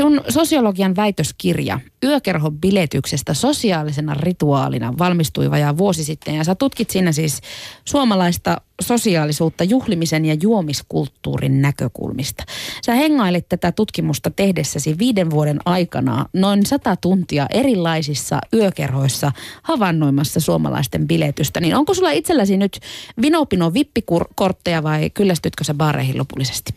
Sun 0.00 0.20
sosiologian 0.28 0.96
väitöskirja 0.96 1.80
Yökerhon 2.04 2.60
biletyksestä 2.60 3.34
sosiaalisena 3.34 4.14
rituaalina 4.14 4.94
valmistui 4.98 5.50
vajaa 5.50 5.76
vuosi 5.76 6.04
sitten 6.04 6.34
ja 6.34 6.44
sä 6.44 6.54
tutkit 6.54 6.90
siinä 6.90 7.12
siis 7.12 7.40
suomalaista 7.84 8.60
sosiaalisuutta 8.80 9.64
juhlimisen 9.64 10.24
ja 10.24 10.36
juomiskulttuurin 10.42 11.62
näkökulmista. 11.62 12.44
Sä 12.86 12.94
hengailit 12.94 13.48
tätä 13.48 13.72
tutkimusta 13.72 14.30
tehdessäsi 14.30 14.98
viiden 14.98 15.30
vuoden 15.30 15.60
aikana 15.64 16.26
noin 16.32 16.66
sata 16.66 16.96
tuntia 16.96 17.46
erilaisissa 17.50 18.38
yökerhoissa 18.54 19.32
havainnoimassa 19.62 20.40
suomalaisten 20.40 21.08
biletystä. 21.08 21.60
Niin 21.60 21.76
onko 21.76 21.94
sulla 21.94 22.10
itselläsi 22.10 22.56
nyt 22.56 22.80
vinopino 23.22 23.74
vippikortteja 23.74 24.82
vai 24.82 25.10
kyllästytkö 25.10 25.64
sä 25.64 25.74
baareihin 25.74 26.18
lopullisesti? 26.18 26.74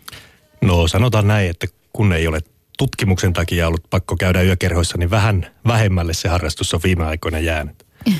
No 0.61 0.87
sanotaan 0.87 1.27
näin, 1.27 1.49
että 1.49 1.67
kun 1.93 2.13
ei 2.13 2.27
ole 2.27 2.39
tutkimuksen 2.77 3.33
takia 3.33 3.67
ollut 3.67 3.89
pakko 3.89 4.15
käydä 4.15 4.41
yökerhoissa, 4.41 4.97
niin 4.97 5.09
vähän 5.09 5.47
vähemmälle 5.67 6.13
se 6.13 6.29
harrastus 6.29 6.73
on 6.73 6.79
viime 6.83 7.05
aikoina 7.05 7.39
jäänyt. 7.39 7.85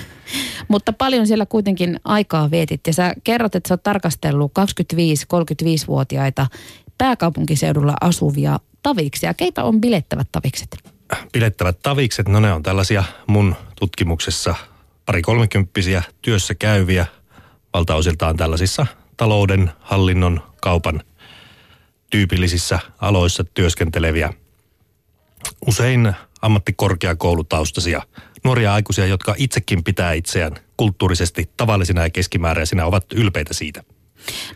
Mutta 0.67 0.93
paljon 0.93 1.27
siellä 1.27 1.45
kuitenkin 1.45 1.99
aikaa 2.05 2.51
vietit 2.51 2.87
ja 2.87 2.93
sä 2.93 3.13
kerrot, 3.23 3.55
että 3.55 3.67
sä 3.67 3.73
oot 3.73 3.83
tarkastellut 3.83 4.51
25-35-vuotiaita 4.59 6.47
pääkaupunkiseudulla 6.97 7.93
asuvia 8.01 8.59
taviksia. 8.83 9.33
Keitä 9.33 9.63
on 9.63 9.81
bilettävät 9.81 10.27
tavikset? 10.31 10.77
Bilettävät 11.33 11.79
tavikset, 11.83 12.27
no 12.27 12.39
ne 12.39 12.53
on 12.53 12.63
tällaisia 12.63 13.03
mun 13.27 13.55
tutkimuksessa 13.79 14.55
pari 15.05 15.21
kolmekymppisiä 15.21 16.03
työssä 16.21 16.55
käyviä, 16.55 17.05
valtaosiltaan 17.73 18.37
tällaisissa 18.37 18.85
talouden, 19.17 19.71
hallinnon, 19.79 20.41
kaupan 20.61 21.01
tyypillisissä 22.09 22.79
aloissa 23.01 23.43
työskenteleviä, 23.43 24.33
usein 25.67 26.13
ammattikorkeakoulutaustaisia 26.41 28.01
nuoria 28.43 28.73
aikuisia, 28.73 29.05
jotka 29.05 29.35
itsekin 29.37 29.83
pitää 29.83 30.13
itseään 30.13 30.55
kulttuurisesti 30.77 31.49
tavallisina 31.57 32.03
ja 32.03 32.09
keskimääräisinä, 32.09 32.85
ovat 32.85 33.05
ylpeitä 33.13 33.53
siitä. 33.53 33.83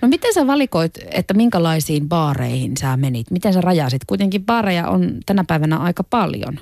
No 0.01 0.07
miten 0.07 0.33
sä 0.33 0.47
valikoit, 0.47 0.91
että 1.11 1.33
minkälaisiin 1.33 2.09
baareihin 2.09 2.77
sä 2.77 2.97
menit? 2.97 3.31
Miten 3.31 3.53
sä 3.53 3.61
rajasit? 3.61 4.01
Kuitenkin 4.07 4.45
baareja 4.45 4.87
on 4.87 5.17
tänä 5.25 5.43
päivänä 5.47 5.77
aika 5.77 6.03
paljon. 6.03 6.59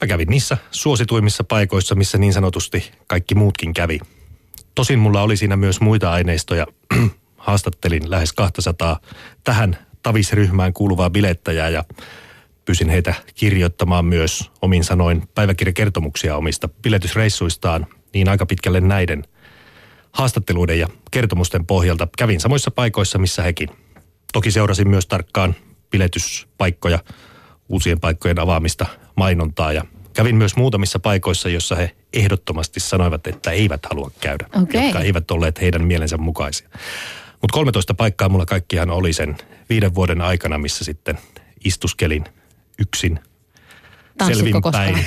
Mä 0.00 0.06
kävin 0.08 0.28
niissä 0.28 0.56
suosituimmissa 0.70 1.44
paikoissa, 1.44 1.94
missä 1.94 2.18
niin 2.18 2.32
sanotusti 2.32 2.90
kaikki 3.06 3.34
muutkin 3.34 3.74
kävi. 3.74 4.00
Tosin 4.74 4.98
mulla 4.98 5.22
oli 5.22 5.36
siinä 5.36 5.56
myös 5.56 5.80
muita 5.80 6.10
aineistoja. 6.12 6.66
Haastattelin 7.36 8.10
lähes 8.10 8.32
200 8.32 9.00
tähän 9.44 9.78
tavisryhmään 10.02 10.72
kuuluvaa 10.72 11.10
bilettäjää 11.10 11.68
ja 11.68 11.84
pyysin 12.68 12.88
heitä 12.88 13.14
kirjoittamaan 13.34 14.04
myös 14.04 14.50
omin 14.62 14.84
sanoin 14.84 15.28
päiväkirjakertomuksia 15.34 16.36
omista 16.36 16.68
biletysreissuistaan, 16.68 17.86
niin 18.14 18.28
aika 18.28 18.46
pitkälle 18.46 18.80
näiden 18.80 19.24
haastatteluiden 20.12 20.78
ja 20.78 20.88
kertomusten 21.10 21.66
pohjalta 21.66 22.08
kävin 22.18 22.40
samoissa 22.40 22.70
paikoissa, 22.70 23.18
missä 23.18 23.42
hekin. 23.42 23.68
Toki 24.32 24.50
seurasin 24.50 24.88
myös 24.88 25.06
tarkkaan 25.06 25.54
biletyspaikkoja, 25.90 26.98
uusien 27.68 28.00
paikkojen 28.00 28.38
avaamista, 28.38 28.86
mainontaa 29.16 29.72
ja 29.72 29.84
kävin 30.12 30.36
myös 30.36 30.56
muutamissa 30.56 30.98
paikoissa, 30.98 31.48
jossa 31.48 31.76
he 31.76 31.96
ehdottomasti 32.12 32.80
sanoivat, 32.80 33.26
että 33.26 33.50
eivät 33.50 33.86
halua 33.86 34.10
käydä, 34.20 34.46
okay. 34.62 34.82
jotka 34.82 35.00
eivät 35.00 35.30
olleet 35.30 35.60
heidän 35.60 35.84
mielensä 35.84 36.16
mukaisia. 36.16 36.68
Mutta 37.42 37.54
13 37.54 37.94
paikkaa 37.94 38.28
mulla 38.28 38.46
kaikkiaan 38.46 38.90
oli 38.90 39.12
sen 39.12 39.36
viiden 39.68 39.94
vuoden 39.94 40.20
aikana, 40.20 40.58
missä 40.58 40.84
sitten 40.84 41.18
istuskelin 41.64 42.24
yksin 42.78 43.20
selvinpäin. 44.26 44.98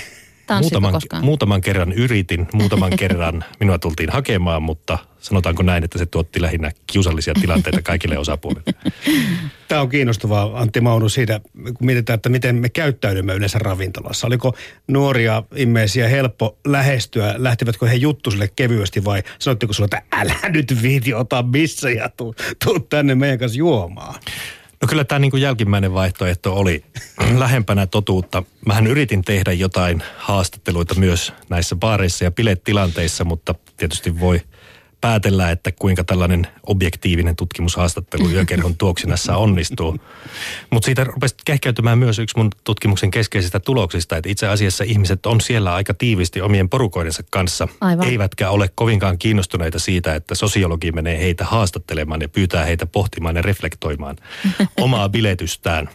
Muutaman, 0.62 1.02
muutaman 1.22 1.62
kerran 1.62 1.92
yritin, 1.92 2.48
muutaman 2.54 2.92
kerran 2.98 3.44
minua 3.60 3.80
tultiin 3.80 4.10
hakemaan, 4.10 4.64
mutta 4.64 4.98
sanotaanko 5.20 5.64
näin, 5.64 5.84
että 5.84 5.98
se 5.98 6.06
tuotti 6.06 6.42
lähinnä 6.42 6.72
kiusallisia 6.88 7.34
tilanteita 7.34 7.82
kaikille 7.82 8.18
osapuolille. 8.18 8.74
Tämä 9.68 9.82
on 9.82 9.90
kiinnostavaa, 9.90 10.60
Antti 10.60 10.82
Maunu, 10.82 11.10
siitä, 11.10 11.42
kun 11.54 11.86
mietitään, 11.86 12.16
että 12.16 12.30
miten 12.30 12.56
me 12.56 12.70
käyttäydymme 12.70 13.34
yleensä 13.34 13.60
ravintolassa. 13.60 14.28
Oliko 14.28 14.58
nuoria 14.88 15.44
ihmisiä 15.56 16.08
helppo 16.08 16.58
lähestyä? 16.66 17.36
Lähtivätkö 17.38 17.88
he 17.88 17.96
juttusille 17.96 18.48
kevyesti 18.56 19.06
vai 19.06 19.24
sanoitteko 19.40 19.74
sinulle, 19.74 19.98
että 19.98 20.18
älä 20.18 20.50
nyt 20.50 20.82
viiti, 20.82 21.14
ota 21.14 21.44
missä 21.44 21.90
ja 21.90 22.10
tuu, 22.10 22.36
tuu 22.66 22.80
tänne 22.80 23.16
meidän 23.16 23.40
kanssa 23.40 23.58
juomaan? 23.58 24.16
No 24.82 24.88
kyllä 24.88 25.04
tämä 25.04 25.20
niin 25.20 25.32
kuin 25.32 25.42
jälkimmäinen 25.42 25.94
vaihtoehto 25.94 26.54
oli 26.54 26.84
lähempänä 27.38 27.88
totuutta. 27.88 28.44
Mähän 28.66 28.88
yritin 28.88 29.22
tehdä 29.22 29.54
jotain 29.54 30.04
haastatteluita 30.18 30.96
myös 30.96 31.34
näissä 31.50 31.76
baareissa 31.76 32.24
ja 32.24 32.32
bilettilanteissa, 32.32 33.24
mutta 33.24 33.56
tietysti 33.78 34.20
voi 34.20 34.42
päätellä, 35.02 35.52
että 35.52 35.72
kuinka 35.72 36.04
tällainen 36.04 36.48
objektiivinen 36.68 37.36
tutkimushaastattelu 37.36 38.30
yökerhon 38.30 38.78
tuoksinassa 38.82 39.38
onnistuu. 39.38 39.98
Mutta 40.70 40.86
siitä 40.86 41.04
rupesi 41.04 41.36
kehkeytymään 41.46 41.98
myös 41.98 42.20
yksi 42.20 42.38
mun 42.38 42.50
tutkimuksen 42.64 43.12
keskeisistä 43.12 43.60
tuloksista, 43.60 44.18
että 44.18 44.30
itse 44.30 44.48
asiassa 44.48 44.84
ihmiset 44.84 45.26
on 45.26 45.42
siellä 45.42 45.74
aika 45.74 45.94
tiivisti 45.94 46.42
omien 46.42 46.70
porukoidensa 46.70 47.24
kanssa. 47.30 47.68
Aivan. 47.82 48.08
Eivätkä 48.08 48.50
ole 48.50 48.70
kovinkaan 48.76 49.18
kiinnostuneita 49.18 49.80
siitä, 49.80 50.16
että 50.16 50.36
sosiologi 50.36 50.92
menee 50.92 51.20
heitä 51.20 51.46
haastattelemaan 51.46 52.22
ja 52.22 52.30
pyytää 52.30 52.66
heitä 52.66 52.86
pohtimaan 52.86 53.36
ja 53.36 53.42
reflektoimaan 53.42 54.16
omaa 54.82 55.10
biletystään. 55.10 55.90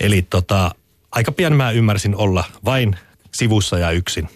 Eli 0.00 0.22
tota, 0.22 0.70
aika 1.12 1.32
pian 1.32 1.56
mä 1.56 1.70
ymmärsin 1.70 2.16
olla 2.16 2.44
vain 2.64 2.96
sivussa 3.32 3.78
ja 3.78 3.90
yksin. 3.90 4.28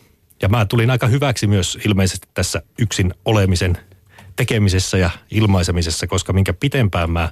Ja 0.43 0.49
mä 0.49 0.67
tulin 0.67 0.91
aika 0.91 1.07
hyväksi 1.07 1.47
myös 1.47 1.79
ilmeisesti 1.87 2.29
tässä 2.35 2.63
yksin 2.79 3.15
olemisen 3.25 3.79
tekemisessä 4.37 4.99
ja 4.99 5.11
ilmaisemisessa, 5.31 6.07
koska 6.07 6.33
minkä 6.33 6.53
pitempään 6.53 7.11
mä 7.11 7.29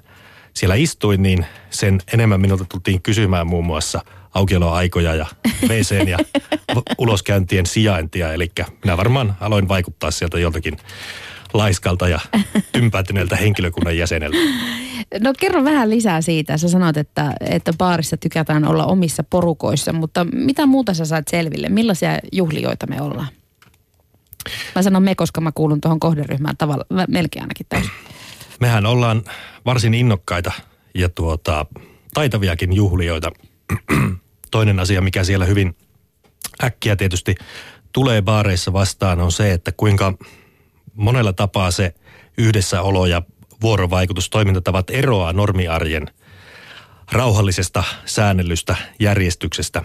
siellä 0.54 0.74
istuin, 0.74 1.22
niin 1.22 1.46
sen 1.70 1.98
enemmän 2.12 2.40
minulta 2.40 2.64
tultiin 2.64 3.02
kysymään 3.02 3.46
muun 3.46 3.66
muassa 3.66 4.02
aukioloaikoja 4.34 5.14
ja 5.14 5.26
WC 5.68 6.08
ja 6.08 6.18
uloskäyntien 6.98 7.66
sijaintia. 7.66 8.32
Eli 8.32 8.52
minä 8.84 8.96
varmaan 8.96 9.36
aloin 9.40 9.68
vaikuttaa 9.68 10.10
sieltä 10.10 10.38
joltakin 10.38 10.76
laiskalta 11.54 12.08
ja 12.08 12.20
tympäätyneeltä 12.72 13.36
henkilökunnan 13.36 13.98
jäseneltä. 13.98 14.36
No 15.20 15.32
kerro 15.40 15.64
vähän 15.64 15.90
lisää 15.90 16.20
siitä. 16.20 16.58
Sä 16.58 16.68
sanoit, 16.68 16.96
että, 16.96 17.32
että 17.50 17.72
baarissa 17.78 18.16
tykätään 18.16 18.64
olla 18.64 18.86
omissa 18.86 19.22
porukoissa, 19.22 19.92
mutta 19.92 20.24
mitä 20.24 20.66
muuta 20.66 20.94
sä 20.94 21.04
saat 21.04 21.28
selville? 21.28 21.68
Millaisia 21.68 22.18
juhlioita 22.32 22.86
me 22.86 23.00
ollaan? 23.02 23.28
Mä 24.74 24.82
sanon 24.82 25.02
me, 25.02 25.14
koska 25.14 25.40
mä 25.40 25.52
kuulun 25.54 25.80
tuohon 25.80 26.00
kohderyhmään 26.00 26.56
tavalla, 26.56 26.84
melkein 27.08 27.42
ainakin 27.42 27.66
täysin. 27.68 27.90
Mehän 28.60 28.86
ollaan 28.86 29.22
varsin 29.64 29.94
innokkaita 29.94 30.52
ja 30.94 31.08
tuota, 31.08 31.66
taitaviakin 32.14 32.72
juhlioita. 32.72 33.32
Toinen 34.50 34.80
asia, 34.80 35.00
mikä 35.00 35.24
siellä 35.24 35.44
hyvin 35.44 35.76
äkkiä 36.64 36.96
tietysti 36.96 37.34
tulee 37.92 38.22
baareissa 38.22 38.72
vastaan, 38.72 39.20
on 39.20 39.32
se, 39.32 39.52
että 39.52 39.72
kuinka 39.76 40.14
monella 40.96 41.32
tapaa 41.32 41.70
se 41.70 41.94
yhdessäolo 42.38 43.06
ja 43.06 43.22
vuorovaikutus, 43.62 44.30
toimintatavat 44.30 44.90
eroaa 44.90 45.32
normiarjen 45.32 46.06
rauhallisesta 47.12 47.84
säännellystä 48.04 48.76
järjestyksestä. 49.00 49.82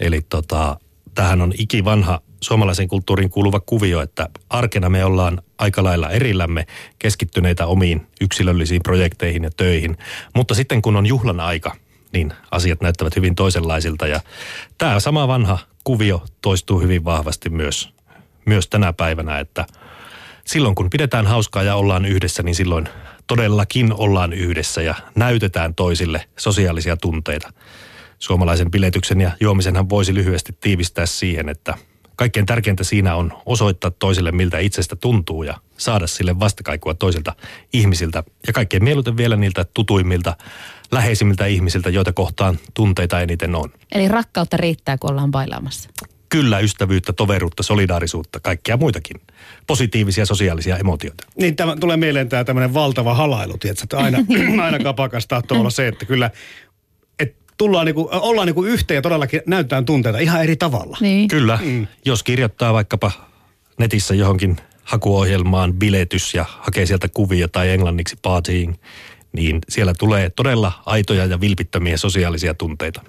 Eli 0.00 0.22
tota, 0.28 0.76
tähän 1.14 1.40
on 1.40 1.52
ikivanha 1.58 2.20
suomalaisen 2.40 2.88
kulttuuriin 2.88 3.30
kuuluva 3.30 3.60
kuvio, 3.60 4.00
että 4.00 4.28
arkena 4.50 4.88
me 4.88 5.04
ollaan 5.04 5.42
aika 5.58 5.84
lailla 5.84 6.10
erillämme 6.10 6.66
keskittyneitä 6.98 7.66
omiin 7.66 8.06
yksilöllisiin 8.20 8.82
projekteihin 8.82 9.44
ja 9.44 9.50
töihin. 9.56 9.96
Mutta 10.34 10.54
sitten 10.54 10.82
kun 10.82 10.96
on 10.96 11.06
juhlan 11.06 11.40
aika, 11.40 11.76
niin 12.12 12.32
asiat 12.50 12.80
näyttävät 12.80 13.16
hyvin 13.16 13.34
toisenlaisilta 13.34 14.06
ja 14.06 14.20
tämä 14.78 15.00
sama 15.00 15.28
vanha 15.28 15.58
kuvio 15.84 16.24
toistuu 16.40 16.80
hyvin 16.80 17.04
vahvasti 17.04 17.50
myös, 17.50 17.94
myös 18.46 18.68
tänä 18.68 18.92
päivänä, 18.92 19.38
että 19.38 19.66
silloin 20.46 20.74
kun 20.74 20.90
pidetään 20.90 21.26
hauskaa 21.26 21.62
ja 21.62 21.74
ollaan 21.74 22.04
yhdessä, 22.04 22.42
niin 22.42 22.54
silloin 22.54 22.88
todellakin 23.26 23.92
ollaan 23.92 24.32
yhdessä 24.32 24.82
ja 24.82 24.94
näytetään 25.14 25.74
toisille 25.74 26.24
sosiaalisia 26.38 26.96
tunteita. 26.96 27.52
Suomalaisen 28.18 28.70
biletyksen 28.70 29.20
ja 29.20 29.30
juomisenhan 29.40 29.88
voisi 29.88 30.14
lyhyesti 30.14 30.56
tiivistää 30.60 31.06
siihen, 31.06 31.48
että 31.48 31.74
kaikkein 32.16 32.46
tärkeintä 32.46 32.84
siinä 32.84 33.16
on 33.16 33.32
osoittaa 33.46 33.90
toiselle, 33.90 34.32
miltä 34.32 34.58
itsestä 34.58 34.96
tuntuu 34.96 35.42
ja 35.42 35.54
saada 35.76 36.06
sille 36.06 36.40
vastakaikua 36.40 36.94
toisilta 36.94 37.34
ihmisiltä. 37.72 38.24
Ja 38.46 38.52
kaikkein 38.52 38.84
mieluiten 38.84 39.16
vielä 39.16 39.36
niiltä 39.36 39.64
tutuimmilta, 39.74 40.36
läheisimmiltä 40.90 41.46
ihmisiltä, 41.46 41.90
joita 41.90 42.12
kohtaan 42.12 42.58
tunteita 42.74 43.20
eniten 43.20 43.54
on. 43.54 43.70
Eli 43.92 44.08
rakkautta 44.08 44.56
riittää, 44.56 44.98
kun 44.98 45.10
ollaan 45.10 45.30
bailaamassa. 45.30 45.90
Kyllä, 46.32 46.58
ystävyyttä, 46.58 47.12
toveruutta, 47.12 47.62
solidaarisuutta, 47.62 48.40
kaikkia 48.40 48.76
muitakin 48.76 49.20
positiivisia 49.66 50.26
sosiaalisia 50.26 50.76
emotioita. 50.76 51.26
Niin 51.36 51.56
tämä 51.56 51.76
tulee 51.76 51.96
mieleen 51.96 52.28
tämä 52.28 52.44
tämmöinen 52.44 52.74
valtava 52.74 53.14
halailu, 53.14 53.58
tietysti, 53.58 53.84
että 53.84 53.98
aina, 53.98 54.18
aina 54.64 54.78
kapakas 54.78 55.26
tahtoo 55.26 55.60
olla 55.60 55.70
se, 55.70 55.88
että 55.88 56.04
kyllä 56.04 56.30
tullaan 57.58 57.86
niinku, 57.86 58.08
ollaan 58.12 58.46
niinku 58.46 58.64
yhteen 58.64 58.96
ja 58.96 59.02
todellakin 59.02 59.42
näytetään 59.46 59.84
tunteita 59.84 60.18
ihan 60.18 60.42
eri 60.42 60.56
tavalla. 60.56 60.96
Niin. 61.00 61.28
Kyllä, 61.28 61.58
mm. 61.62 61.86
jos 62.04 62.22
kirjoittaa 62.22 62.72
vaikkapa 62.72 63.12
netissä 63.78 64.14
johonkin 64.14 64.56
hakuohjelmaan 64.84 65.72
biletys 65.74 66.34
ja 66.34 66.44
hakee 66.48 66.86
sieltä 66.86 67.08
kuvia 67.08 67.48
tai 67.48 67.70
englanniksi 67.70 68.16
partying, 68.22 68.74
niin 69.32 69.58
siellä 69.68 69.94
tulee 69.98 70.30
todella 70.30 70.72
aitoja 70.86 71.24
ja 71.24 71.40
vilpittömiä 71.40 71.96
sosiaalisia 71.96 72.54
tunteita. 72.54 73.02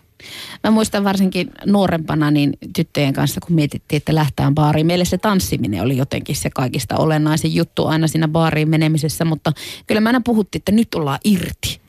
Mä 0.63 0.71
muistan 0.71 1.03
varsinkin 1.03 1.51
nuorempana 1.65 2.31
niin 2.31 2.53
tyttöjen 2.75 3.13
kanssa, 3.13 3.41
kun 3.41 3.55
mietittiin, 3.55 3.97
että 3.97 4.15
lähtään 4.15 4.55
baariin. 4.55 4.87
Meille 4.87 5.05
se 5.05 5.17
tanssiminen 5.17 5.81
oli 5.81 5.97
jotenkin 5.97 6.35
se 6.35 6.49
kaikista 6.49 6.97
olennaisin 6.97 7.55
juttu 7.55 7.85
aina 7.85 8.07
siinä 8.07 8.27
baariin 8.27 8.69
menemisessä, 8.69 9.25
mutta 9.25 9.51
kyllä 9.87 10.01
mä 10.01 10.09
aina 10.09 10.21
puhuttiin, 10.25 10.59
että 10.59 10.71
nyt 10.71 10.95
ollaan 10.95 11.19
irti. 11.23 11.81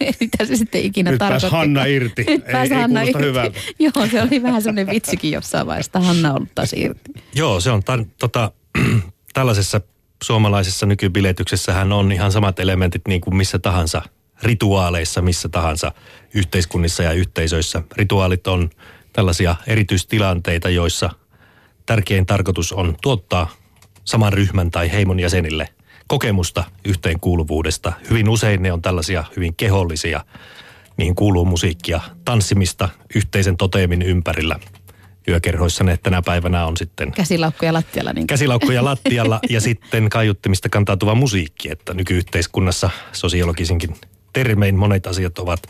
Mitä 0.20 0.44
se 0.44 0.56
sitten 0.56 0.82
ikinä 0.82 1.10
Nyt 1.10 1.18
tarkoitti. 1.18 1.48
Hanna 1.50 1.84
irti. 1.96 2.24
Nyt 2.28 2.44
Ei- 2.48 2.54
ei 2.54 2.80
Hanna 2.80 3.02
irti. 3.02 3.22
hyvältä. 3.24 3.60
Joo, 3.78 4.06
se 4.10 4.22
oli 4.22 4.42
vähän 4.42 4.62
semmoinen 4.62 4.94
vitsikin 4.94 5.30
jossain 5.30 5.66
vaiheessa, 5.66 5.88
että 5.88 6.00
Hanna 6.00 6.30
on 6.30 6.36
ollut 6.36 6.54
taas 6.54 6.72
irti. 6.72 7.12
Joo, 7.34 7.60
se 7.60 7.70
on 7.70 7.82
tar- 7.82 8.06
tota, 8.18 8.52
tällaisessa 9.34 9.80
suomalaisessa 10.24 10.86
nykybiletyksessähän 10.86 11.92
on 11.92 12.12
ihan 12.12 12.32
samat 12.32 12.60
elementit 12.60 13.02
niin 13.08 13.20
kuin 13.20 13.36
missä 13.36 13.58
tahansa 13.58 14.02
rituaaleissa, 14.42 15.22
missä 15.22 15.48
tahansa 15.48 15.92
yhteiskunnissa 16.34 17.02
ja 17.02 17.12
yhteisöissä. 17.12 17.82
Rituaalit 17.96 18.46
on 18.46 18.70
tällaisia 19.12 19.56
erityistilanteita, 19.66 20.68
joissa 20.68 21.10
tärkein 21.86 22.26
tarkoitus 22.26 22.72
on 22.72 22.96
tuottaa 23.02 23.50
saman 24.04 24.32
ryhmän 24.32 24.70
tai 24.70 24.92
heimon 24.92 25.20
jäsenille 25.20 25.68
kokemusta 26.08 26.64
yhteenkuuluvuudesta. 26.84 27.92
Hyvin 28.10 28.28
usein 28.28 28.62
ne 28.62 28.72
on 28.72 28.82
tällaisia 28.82 29.24
hyvin 29.36 29.54
kehollisia, 29.54 30.24
niihin 30.96 31.14
kuuluu 31.14 31.44
musiikkia, 31.44 32.00
tanssimista 32.24 32.88
yhteisen 33.14 33.56
toteemin 33.56 34.02
ympärillä. 34.02 34.58
Yökerhoissa 35.28 35.84
ne 35.84 35.96
tänä 35.96 36.22
päivänä 36.22 36.66
on 36.66 36.76
sitten 36.76 37.12
Käsilaukkuja 37.12 37.72
lattialla. 37.72 38.12
Niin 38.12 38.26
käsilaukkuja 38.26 38.84
lattialla 38.84 39.40
ja 39.50 39.60
sitten 39.60 40.08
kaiuttimista 40.08 40.68
kantautuva 40.68 41.14
musiikki, 41.14 41.70
että 41.70 41.94
nykyyhteiskunnassa 41.94 42.90
sosiologisinkin 43.12 43.94
termein 44.32 44.76
monet 44.76 45.06
asiat 45.06 45.38
ovat 45.38 45.62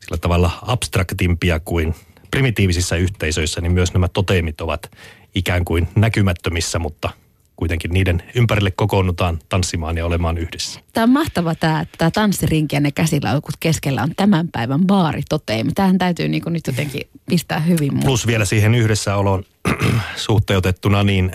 sillä 0.00 0.16
tavalla 0.16 0.50
abstraktimpia 0.62 1.60
kuin 1.60 1.94
primitiivisissä 2.30 2.96
yhteisöissä, 2.96 3.60
niin 3.60 3.72
myös 3.72 3.92
nämä 3.92 4.08
toteemit 4.08 4.60
ovat 4.60 4.90
ikään 5.34 5.64
kuin 5.64 5.88
näkymättömissä, 5.94 6.78
mutta 6.78 7.10
kuitenkin 7.56 7.90
niiden 7.90 8.22
ympärille 8.34 8.70
kokoonnutaan 8.70 9.38
tanssimaan 9.48 9.96
ja 9.96 10.06
olemaan 10.06 10.38
yhdessä. 10.38 10.80
Tämä 10.92 11.04
on 11.04 11.10
mahtava 11.10 11.54
tämä, 11.54 11.80
että 11.80 11.94
tämä 11.98 12.10
tanssirinki 12.10 12.76
ja 12.76 12.80
ne 12.80 12.90
käsilaukut 12.90 13.54
keskellä 13.60 14.02
on 14.02 14.12
tämän 14.16 14.48
päivän 14.48 14.86
baaritoteemi. 14.86 15.72
Tähän 15.72 15.98
täytyy 15.98 16.28
niin 16.28 16.42
nyt 16.46 16.66
jotenkin 16.66 17.02
pistää 17.28 17.60
hyvin. 17.60 18.00
Plus 18.00 18.26
vielä 18.26 18.44
siihen 18.44 18.74
yhdessäoloon 18.74 19.44
suhteutettuna, 20.16 21.02
niin 21.02 21.32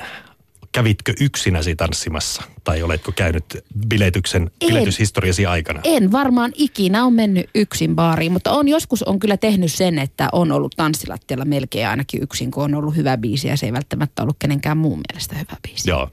kävitkö 0.71 1.13
yksinäsi 1.19 1.75
tanssimassa 1.75 2.44
tai 2.63 2.83
oletko 2.83 3.12
käynyt 3.12 3.44
biletyksen, 3.88 4.41
En. 4.62 4.68
biletyshistoriasi 4.68 5.45
aikana? 5.45 5.81
En 5.83 6.12
varmaan 6.12 6.51
ikinä 6.56 7.06
ole 7.06 7.13
mennyt 7.13 7.50
yksin 7.56 7.95
baariin, 7.95 8.31
mutta 8.31 8.51
on 8.51 8.68
joskus 8.68 9.03
on 9.03 9.19
kyllä 9.19 9.38
tehnyt 9.38 9.71
sen, 9.71 10.00
että 10.00 10.29
on 10.31 10.51
ollut 10.51 10.73
tanssilattialla 10.75 11.45
melkein 11.45 11.88
ainakin 11.88 12.23
yksin, 12.23 12.51
kun 12.51 12.63
on 12.63 12.75
ollut 12.75 12.95
hyvä 12.95 13.18
biisi 13.18 13.47
ja 13.47 13.57
se 13.57 13.65
ei 13.65 13.73
välttämättä 13.73 14.21
ollut 14.21 14.38
kenenkään 14.39 14.77
muun 14.77 15.01
mielestä 15.09 15.35
hyvä 15.35 15.57
biisi. 15.68 15.89
Joo. 15.89 16.09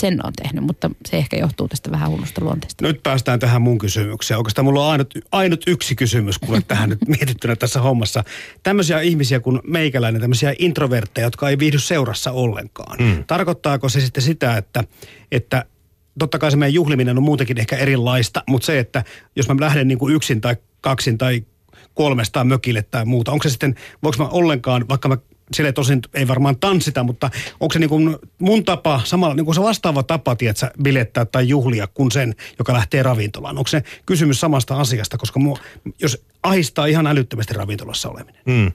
Sen 0.00 0.26
on 0.26 0.32
tehnyt, 0.42 0.64
mutta 0.64 0.90
se 1.08 1.16
ehkä 1.16 1.36
johtuu 1.36 1.68
tästä 1.68 1.90
vähän 1.90 2.10
hullusta 2.10 2.44
luonteesta. 2.44 2.86
Nyt 2.86 3.02
päästään 3.02 3.38
tähän 3.38 3.62
mun 3.62 3.78
kysymykseen. 3.78 4.38
Oikeastaan 4.38 4.64
mulla 4.64 4.86
on 4.86 4.92
ainut, 4.92 5.14
ainut 5.32 5.62
yksi 5.66 5.94
kysymys, 5.94 6.38
kuule 6.38 6.62
tähän 6.68 6.88
nyt 6.88 7.08
mietittynä 7.18 7.56
tässä 7.56 7.80
hommassa. 7.80 8.24
Tämmöisiä 8.62 9.00
ihmisiä 9.00 9.40
kuin 9.40 9.60
meikäläinen, 9.66 10.20
tämmöisiä 10.20 10.54
introvertteja, 10.58 11.26
jotka 11.26 11.48
ei 11.48 11.58
viihdy 11.58 11.78
seurassa 11.78 12.32
ollenkaan. 12.32 12.96
Mm. 13.00 13.24
Tarkoittaako 13.26 13.88
se 13.88 14.00
sitten 14.00 14.22
sitä, 14.22 14.56
että, 14.56 14.84
että 15.32 15.64
totta 16.18 16.38
kai 16.38 16.50
se 16.50 16.56
meidän 16.56 16.74
juhliminen 16.74 17.18
on 17.18 17.24
muutenkin 17.24 17.60
ehkä 17.60 17.76
erilaista, 17.76 18.42
mutta 18.48 18.66
se, 18.66 18.78
että 18.78 19.04
jos 19.36 19.48
mä 19.48 19.56
lähden 19.60 19.88
niin 19.88 19.98
kuin 19.98 20.14
yksin 20.14 20.40
tai 20.40 20.56
kaksin 20.80 21.18
tai 21.18 21.44
kolmestaan 21.94 22.46
mökille 22.46 22.82
tai 22.82 23.04
muuta, 23.04 23.32
onko 23.32 23.42
se 23.42 23.50
sitten, 23.50 23.74
voiko 24.02 24.24
mä 24.24 24.28
ollenkaan, 24.28 24.88
vaikka 24.88 25.08
mä 25.08 25.16
sille 25.52 25.72
tosin 25.72 26.00
ei 26.14 26.28
varmaan 26.28 26.56
tanssita, 26.56 27.02
mutta 27.02 27.30
onko 27.60 27.72
se 27.72 27.78
niin 27.78 27.90
kuin 27.90 28.16
mun 28.38 28.64
tapa, 28.64 29.00
samalla 29.04 29.34
niin 29.34 29.44
kuin 29.44 29.54
se 29.54 29.60
vastaava 29.60 30.02
tapa, 30.02 30.36
tiedätkö, 30.36 30.70
bilettää 30.82 31.24
tai 31.24 31.48
juhlia 31.48 31.86
kuin 31.86 32.10
sen, 32.10 32.34
joka 32.58 32.72
lähtee 32.72 33.02
ravintolaan? 33.02 33.58
Onko 33.58 33.68
se 33.68 33.82
kysymys 34.06 34.40
samasta 34.40 34.76
asiasta, 34.76 35.18
koska 35.18 35.40
mua, 35.40 35.58
jos 36.00 36.24
ahistaa 36.42 36.86
ihan 36.86 37.06
älyttömästi 37.06 37.54
ravintolassa 37.54 38.08
oleminen. 38.08 38.42
Mm. 38.46 38.72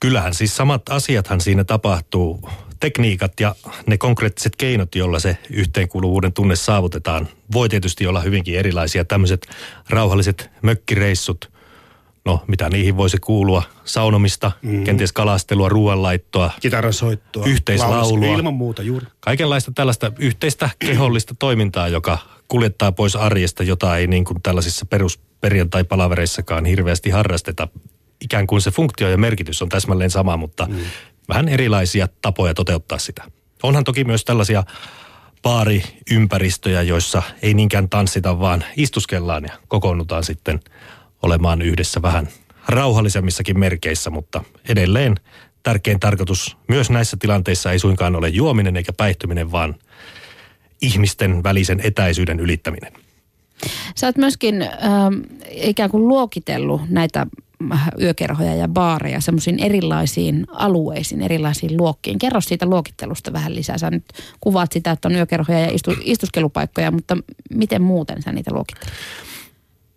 Kyllähän 0.00 0.34
siis 0.34 0.56
samat 0.56 0.82
asiathan 0.88 1.40
siinä 1.40 1.64
tapahtuu. 1.64 2.50
Tekniikat 2.80 3.40
ja 3.40 3.54
ne 3.86 3.98
konkreettiset 3.98 4.56
keinot, 4.56 4.94
joilla 4.94 5.18
se 5.18 5.38
yhteenkuuluvuuden 5.50 6.32
tunne 6.32 6.56
saavutetaan, 6.56 7.28
voi 7.52 7.68
tietysti 7.68 8.06
olla 8.06 8.20
hyvinkin 8.20 8.58
erilaisia. 8.58 9.04
Tämmöiset 9.04 9.46
rauhalliset 9.88 10.50
mökkireissut, 10.62 11.50
no 12.24 12.44
mitä 12.46 12.68
niihin 12.68 12.96
voisi 12.96 13.18
kuulua, 13.18 13.62
saunomista, 13.84 14.52
mm. 14.62 14.84
kenties 14.84 15.12
kalastelua, 15.12 15.68
ruoanlaittoa, 15.68 16.50
Kitarasoittoa. 16.60 17.46
Yhteislaulua. 17.46 18.36
Ilman 18.36 18.54
muuta 18.54 18.82
juuri. 18.82 19.06
kaikenlaista 19.20 19.72
tällaista 19.74 20.12
yhteistä 20.18 20.70
kehollista 20.78 21.34
toimintaa, 21.38 21.88
joka 21.88 22.18
kuljettaa 22.48 22.92
pois 22.92 23.16
arjesta, 23.16 23.62
jota 23.62 23.96
ei 23.96 24.06
niin 24.06 24.24
kuin 24.24 24.42
tällaisissa 24.42 24.86
perusperjantai-palavereissakaan 24.86 26.64
hirveästi 26.64 27.10
harrasteta. 27.10 27.68
Ikään 28.20 28.46
kuin 28.46 28.60
se 28.60 28.70
funktio 28.70 29.08
ja 29.08 29.18
merkitys 29.18 29.62
on 29.62 29.68
täsmälleen 29.68 30.10
sama, 30.10 30.36
mutta 30.36 30.66
mm. 30.66 30.76
vähän 31.28 31.48
erilaisia 31.48 32.08
tapoja 32.22 32.54
toteuttaa 32.54 32.98
sitä. 32.98 33.24
Onhan 33.62 33.84
toki 33.84 34.04
myös 34.04 34.24
tällaisia 34.24 34.64
baariympäristöjä, 35.42 36.82
joissa 36.82 37.22
ei 37.42 37.54
niinkään 37.54 37.88
tanssita, 37.88 38.40
vaan 38.40 38.64
istuskellaan 38.76 39.44
ja 39.44 39.52
kokoonnutaan 39.68 40.24
sitten 40.24 40.60
olemaan 41.22 41.62
yhdessä 41.62 42.02
vähän 42.02 42.28
rauhallisemmissakin 42.68 43.58
merkeissä, 43.58 44.10
mutta 44.10 44.44
edelleen 44.68 45.14
tärkein 45.62 46.00
tarkoitus 46.00 46.56
myös 46.68 46.90
näissä 46.90 47.16
tilanteissa 47.20 47.72
ei 47.72 47.78
suinkaan 47.78 48.16
ole 48.16 48.28
juominen 48.28 48.76
eikä 48.76 48.92
päihtyminen, 48.92 49.52
vaan 49.52 49.74
ihmisten 50.82 51.42
välisen 51.42 51.80
etäisyyden 51.84 52.40
ylittäminen. 52.40 52.92
Sä 53.96 54.06
oot 54.06 54.16
myöskin 54.16 54.62
ähm, 54.62 55.14
ikään 55.50 55.90
kuin 55.90 56.08
luokitellut 56.08 56.80
näitä 56.88 57.26
äh, 57.72 57.88
yökerhoja 58.00 58.54
ja 58.54 58.68
baareja 58.68 59.20
semmoisiin 59.20 59.58
erilaisiin 59.58 60.46
alueisiin, 60.52 61.22
erilaisiin 61.22 61.76
luokkiin. 61.76 62.18
Kerro 62.18 62.40
siitä 62.40 62.66
luokittelusta 62.66 63.32
vähän 63.32 63.54
lisää. 63.54 63.78
Sä 63.78 63.90
nyt 63.90 64.04
kuvaat 64.40 64.72
sitä, 64.72 64.90
että 64.90 65.08
on 65.08 65.14
yökerhoja 65.14 65.60
ja 65.60 65.70
istu, 65.72 65.96
istuskelupaikkoja, 66.04 66.90
mutta 66.90 67.16
miten 67.54 67.82
muuten 67.82 68.22
sä 68.22 68.32
niitä 68.32 68.54
luokittelet? 68.54 68.94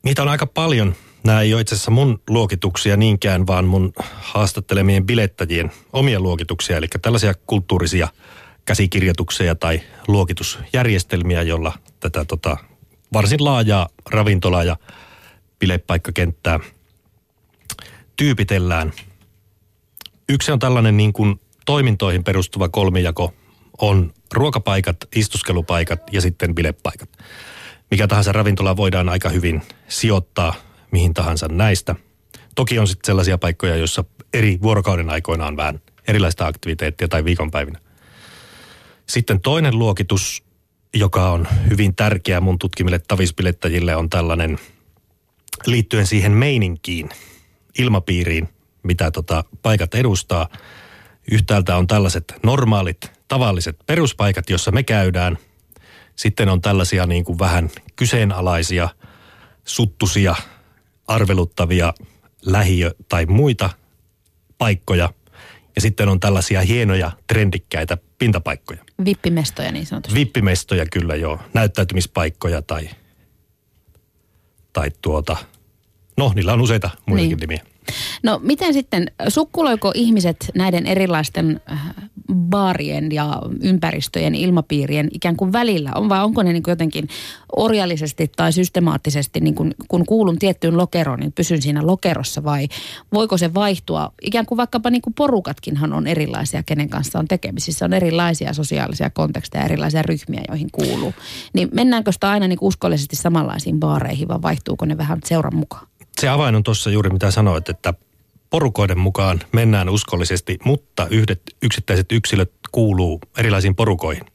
Niitä 0.04 0.22
on 0.22 0.28
aika 0.28 0.48
paljon. 0.48 0.96
Nämä 1.24 1.42
ei 1.42 1.54
ole 1.54 1.62
itse 1.62 1.76
asiassa 1.76 1.92
mun 1.92 2.22
luokituksia 2.30 2.98
niinkään, 2.98 3.48
vaan 3.48 3.66
mun 3.66 3.94
haastattelemien 4.14 5.06
bilettäjien 5.06 5.72
omia 5.94 6.20
luokituksia, 6.20 6.78
eli 6.78 6.88
tällaisia 7.02 7.34
kulttuurisia 7.34 8.08
käsikirjoituksia 8.66 9.56
tai 9.56 9.82
luokitusjärjestelmiä, 10.08 11.42
jolla 11.42 11.74
tätä 12.00 12.26
tota, 12.26 12.58
varsin 13.14 13.44
laajaa 13.44 13.90
ravintola- 14.10 14.64
ja 14.64 14.78
bilepaikkakenttää 15.60 16.60
tyypitellään. 18.16 18.94
Yksi 20.30 20.52
on 20.52 20.60
tällainen 20.60 20.98
niin 20.98 21.14
kuin 21.14 21.40
toimintoihin 21.66 22.24
perustuva 22.24 22.70
kolmijako, 22.70 23.34
on 23.78 24.14
ruokapaikat, 24.34 24.98
istuskelupaikat 25.16 26.02
ja 26.12 26.22
sitten 26.22 26.56
bilepaikat. 26.56 27.10
Mikä 27.92 28.08
tahansa 28.08 28.32
ravintola 28.32 28.78
voidaan 28.78 29.10
aika 29.10 29.30
hyvin 29.30 29.62
sijoittaa 29.88 30.73
mihin 30.94 31.14
tahansa 31.14 31.48
näistä. 31.48 31.96
Toki 32.56 32.80
on 32.80 32.88
sitten 32.88 33.06
sellaisia 33.06 33.38
paikkoja, 33.38 33.76
joissa 33.76 34.04
eri 34.34 34.60
vuorokauden 34.62 35.10
aikoina 35.10 35.48
on 35.48 35.58
vähän 35.58 35.80
erilaista 36.08 36.48
aktiviteettia 36.48 37.08
tai 37.08 37.26
viikonpäivinä. 37.26 37.80
Sitten 39.10 39.42
toinen 39.42 39.80
luokitus, 39.80 40.44
joka 40.94 41.32
on 41.32 41.48
hyvin 41.70 41.96
tärkeä 41.96 42.42
mun 42.42 42.60
tutkimille 42.60 43.00
tavispilettäjille, 43.00 43.96
on 43.96 44.10
tällainen 44.10 44.60
liittyen 45.66 46.08
siihen 46.08 46.32
meininkiin, 46.32 47.10
ilmapiiriin, 47.80 48.50
mitä 48.84 49.12
tota 49.12 49.44
paikat 49.62 49.96
edustaa. 49.96 50.50
Yhtäältä 51.32 51.78
on 51.78 51.88
tällaiset 51.88 52.34
normaalit, 52.44 53.12
tavalliset 53.28 53.78
peruspaikat, 53.86 54.50
jossa 54.50 54.72
me 54.72 54.84
käydään. 54.84 55.38
Sitten 56.16 56.50
on 56.50 56.62
tällaisia 56.62 57.06
niin 57.06 57.24
kuin 57.24 57.40
vähän 57.40 57.70
kyseenalaisia, 57.96 58.90
suttusia, 59.66 60.36
arveluttavia 61.08 61.94
lähiö- 62.46 62.96
tai 63.10 63.26
muita 63.26 63.70
paikkoja. 64.58 65.10
Ja 65.76 65.82
sitten 65.82 66.10
on 66.10 66.20
tällaisia 66.20 66.62
hienoja, 66.62 67.12
trendikkäitä 67.28 67.98
pintapaikkoja. 68.18 68.80
Vippimestoja 69.06 69.72
niin 69.72 69.86
sanotusti. 69.86 70.20
Vippimestoja 70.20 70.86
kyllä 70.92 71.16
joo, 71.16 71.40
näyttäytymispaikkoja 71.54 72.62
tai, 72.62 72.90
tai 74.74 74.92
tuota, 75.02 75.38
No, 76.18 76.32
niillä 76.36 76.54
on 76.54 76.62
useita 76.62 76.90
muitakin 77.06 77.30
niin. 77.30 77.40
nimiä. 77.40 77.62
No 78.24 78.40
miten 78.44 78.74
sitten, 78.74 79.12
sukkuloiko 79.28 79.92
ihmiset 79.96 80.52
näiden 80.56 80.86
erilaisten 80.86 81.62
äh, 81.72 81.80
baarien 82.34 83.12
ja 83.12 83.42
ympäristöjen, 83.64 84.36
ilmapiirien 84.36 85.08
ikään 85.12 85.36
kuin 85.36 85.52
välillä? 85.52 85.92
On, 85.96 86.10
vai 86.10 86.24
onko 86.24 86.44
ne 86.44 86.54
niin 86.54 86.64
kuin 86.64 86.72
jotenkin 86.72 87.08
orjallisesti 87.56 88.32
tai 88.36 88.54
systemaattisesti, 88.54 89.40
niin 89.40 89.56
kuin, 89.56 89.76
kun 89.88 90.06
kuulun 90.06 90.40
tiettyyn 90.40 90.78
lokeroon, 90.78 91.20
niin 91.20 91.32
pysyn 91.32 91.62
siinä 91.62 91.88
lokerossa 91.88 92.44
vai 92.44 92.68
voiko 93.14 93.38
se 93.38 93.54
vaihtua? 93.54 94.12
Ikään 94.22 94.46
kuin 94.46 94.58
vaikkapa 94.58 94.90
niin 94.90 95.02
kuin 95.02 95.14
porukatkinhan 95.14 95.94
on 95.94 96.08
erilaisia, 96.08 96.64
kenen 96.64 96.90
kanssa 96.90 97.20
on 97.20 97.28
tekemisissä. 97.28 97.86
On 97.86 97.94
erilaisia 97.94 98.54
sosiaalisia 98.54 99.10
konteksteja, 99.10 99.66
erilaisia 99.66 100.02
ryhmiä, 100.02 100.42
joihin 100.48 100.70
kuuluu. 100.72 101.14
Niin 101.54 101.70
mennäänkö 101.74 102.12
sitä 102.12 102.30
aina 102.30 102.48
niin 102.48 102.60
kuin 102.60 102.68
uskollisesti 102.68 103.16
samanlaisiin 103.16 103.80
baareihin 103.80 104.28
vai 104.28 104.42
vaihtuuko 104.42 104.86
ne 104.86 104.98
vähän 104.98 105.20
seuran 105.26 105.56
mukaan? 105.56 105.88
Se 106.22 106.30
avain 106.30 106.56
on 106.56 106.64
tuossa 106.64 106.90
juuri 106.90 107.10
mitä 107.10 107.32
sanoit, 107.32 107.70
että 107.70 107.94
porukoiden 108.54 109.00
mukaan 109.00 109.40
mennään 109.52 109.90
uskollisesti, 109.90 110.58
mutta 110.64 111.08
yhdet 111.10 111.42
yksittäiset 111.62 112.12
yksilöt 112.12 112.52
kuuluu 112.72 113.20
erilaisiin 113.38 113.76
porukoihin. 113.76 114.26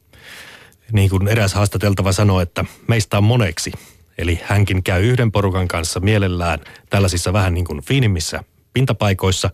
Niin 0.92 1.10
kuin 1.10 1.28
eräs 1.28 1.54
haastateltava 1.54 2.12
sanoi, 2.12 2.42
että 2.42 2.64
meistä 2.88 3.18
on 3.18 3.25
moneksi. 3.25 3.72
Eli 4.18 4.40
hänkin 4.44 4.82
käy 4.82 5.04
yhden 5.04 5.32
porukan 5.32 5.68
kanssa 5.68 6.00
mielellään 6.00 6.58
tällaisissa 6.90 7.32
vähän 7.32 7.54
niin 7.54 7.64
kuin 7.64 7.82
fiinimmissä 7.82 8.44
pintapaikoissa, 8.72 9.50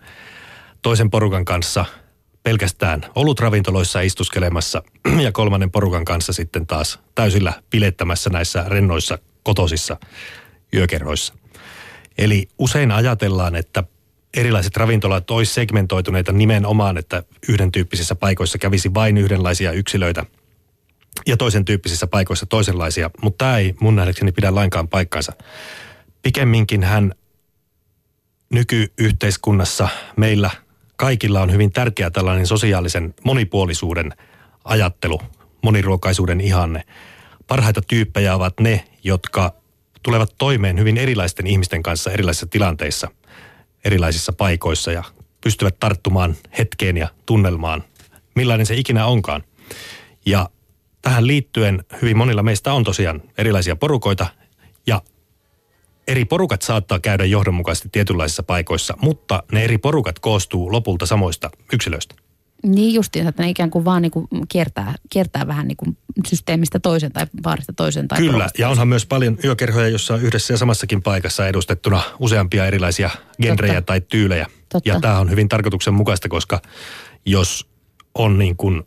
toisen 0.83 1.11
porukan 1.11 1.45
kanssa 1.45 1.85
pelkästään 2.43 3.07
olutravintoloissa 3.15 4.01
istuskelemassa 4.01 4.83
ja 5.25 5.33
kolmannen 5.33 5.71
porukan 5.71 6.05
kanssa 6.05 6.33
sitten 6.33 6.67
taas 6.67 6.99
täysillä 7.15 7.53
pilettämässä 7.71 8.31
näissä 8.31 8.65
rennoissa 8.67 9.19
kotosissa 9.43 9.97
yökerhoissa. 10.75 11.35
Eli 12.19 12.49
usein 12.59 12.91
ajatellaan, 12.91 13.57
että 13.57 13.85
erilaiset 14.37 14.77
ravintolat 14.77 15.31
olisi 15.31 15.55
segmentoituneita 15.55 16.33
nimenomaan, 16.33 16.99
että 16.99 17.23
yhden 17.49 17.73
tyyppisissä 17.73 18.15
paikoissa 18.15 18.59
kävisi 18.59 18.95
vain 18.95 19.17
yhdenlaisia 19.17 19.73
yksilöitä 19.73 20.25
ja 21.27 21.37
toisen 21.37 21.65
tyyppisissä 21.65 22.07
paikoissa 22.07 22.47
toisenlaisia, 22.47 23.11
mutta 23.23 23.45
tämä 23.45 23.59
ei 23.59 23.75
mun 23.81 23.97
nähdäkseni 23.97 24.33
pidä 24.33 24.55
lainkaan 24.55 24.89
paikkansa. 24.89 25.33
Pikemminkin 26.23 26.85
hän 26.85 27.15
nykyyhteiskunnassa 28.53 29.89
meillä 30.17 30.51
kaikilla 30.97 31.43
on 31.43 31.53
hyvin 31.53 31.73
tärkeä 31.73 32.11
tällainen 32.11 32.47
sosiaalisen 32.47 33.15
monipuolisuuden 33.25 34.13
ajattelu, 34.65 35.21
moniruokaisuuden 35.63 36.41
ihanne. 36.41 36.83
Parhaita 37.47 37.83
tyyppejä 37.83 38.35
ovat 38.35 38.61
ne, 38.61 38.85
jotka 39.05 39.55
tulevat 40.03 40.35
toimeen 40.39 40.79
hyvin 40.79 40.97
erilaisten 40.97 41.47
ihmisten 41.47 41.83
kanssa 41.83 42.11
erilaisissa 42.11 42.47
tilanteissa, 42.47 43.09
erilaisissa 43.85 44.33
paikoissa 44.33 44.93
ja 44.93 45.05
pystyvät 45.41 45.77
tarttumaan 45.81 46.37
hetkeen 46.59 46.97
ja 46.97 47.09
tunnelmaan, 47.27 47.85
millainen 48.35 48.67
se 48.67 48.75
ikinä 48.75 49.07
onkaan. 49.07 49.45
Ja 50.27 50.49
tähän 51.03 51.27
liittyen 51.27 51.85
hyvin 52.03 52.17
monilla 52.17 52.43
meistä 52.43 52.73
on 52.73 52.85
tosiaan 52.85 53.23
erilaisia 53.39 53.77
porukoita 53.77 54.27
ja 54.87 55.03
eri 56.09 56.25
porukat 56.25 56.63
saattaa 56.63 57.01
käydä 57.01 57.25
johdonmukaisesti 57.25 57.89
tietynlaisissa 57.93 58.43
paikoissa, 58.43 58.95
mutta 59.01 59.43
ne 59.53 59.65
eri 59.65 59.79
porukat 59.79 60.19
koostuu 60.19 60.73
lopulta 60.73 61.07
samoista 61.07 61.51
yksilöistä. 61.73 62.15
Niin 62.65 62.95
justiin, 62.95 63.27
että 63.27 63.43
ne 63.43 63.51
ikään 63.51 63.71
kuin 63.71 63.85
vaan 63.85 64.03
niin 64.03 64.13
kuin 64.13 64.27
kiertää, 64.49 64.95
kiertää 65.11 65.47
vähän 65.47 65.69
niin 65.69 65.77
kuin 65.77 65.97
systeemistä 66.27 66.81
toisen 66.81 67.13
tai 67.13 67.27
baarista 67.43 67.73
toisen. 67.73 68.09
Tai 68.09 68.19
Kyllä, 68.19 68.49
ja 68.59 68.69
onhan 68.69 68.89
myös 68.89 69.07
paljon 69.07 69.39
yökerhoja, 69.45 69.89
jossa 69.89 70.15
on 70.15 70.23
yhdessä 70.23 70.55
ja 70.55 70.59
samassakin 70.59 71.03
paikassa 71.03 71.49
edustettuna 71.49 72.03
useampia 72.19 72.67
erilaisia 72.67 73.11
genrejä 73.43 73.75
Totta. 73.75 73.87
tai 73.87 74.01
tyylejä. 74.01 74.47
Totta. 74.69 74.89
Ja 74.89 75.01
tämä 75.01 75.19
on 75.19 75.31
hyvin 75.31 75.49
tarkoituksenmukaista, 75.49 76.29
koska 76.29 76.63
jos 77.27 77.67
on 78.15 78.39
niin 78.39 78.57
kuin 78.57 78.83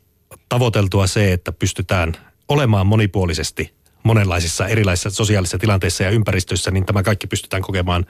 tavoiteltua 0.50 1.08
se, 1.08 1.34
että 1.34 1.52
pystytään 1.52 2.14
olemaan 2.50 2.88
monipuolisesti 2.88 3.74
monenlaisissa 4.04 4.68
erilaisissa 4.68 5.10
sosiaalisissa 5.10 5.58
tilanteissa 5.58 6.04
ja 6.04 6.10
ympäristöissä, 6.10 6.72
niin 6.72 6.86
tämä 6.86 7.04
kaikki 7.04 7.28
pystytään 7.28 7.62
kokemaan 7.62 8.06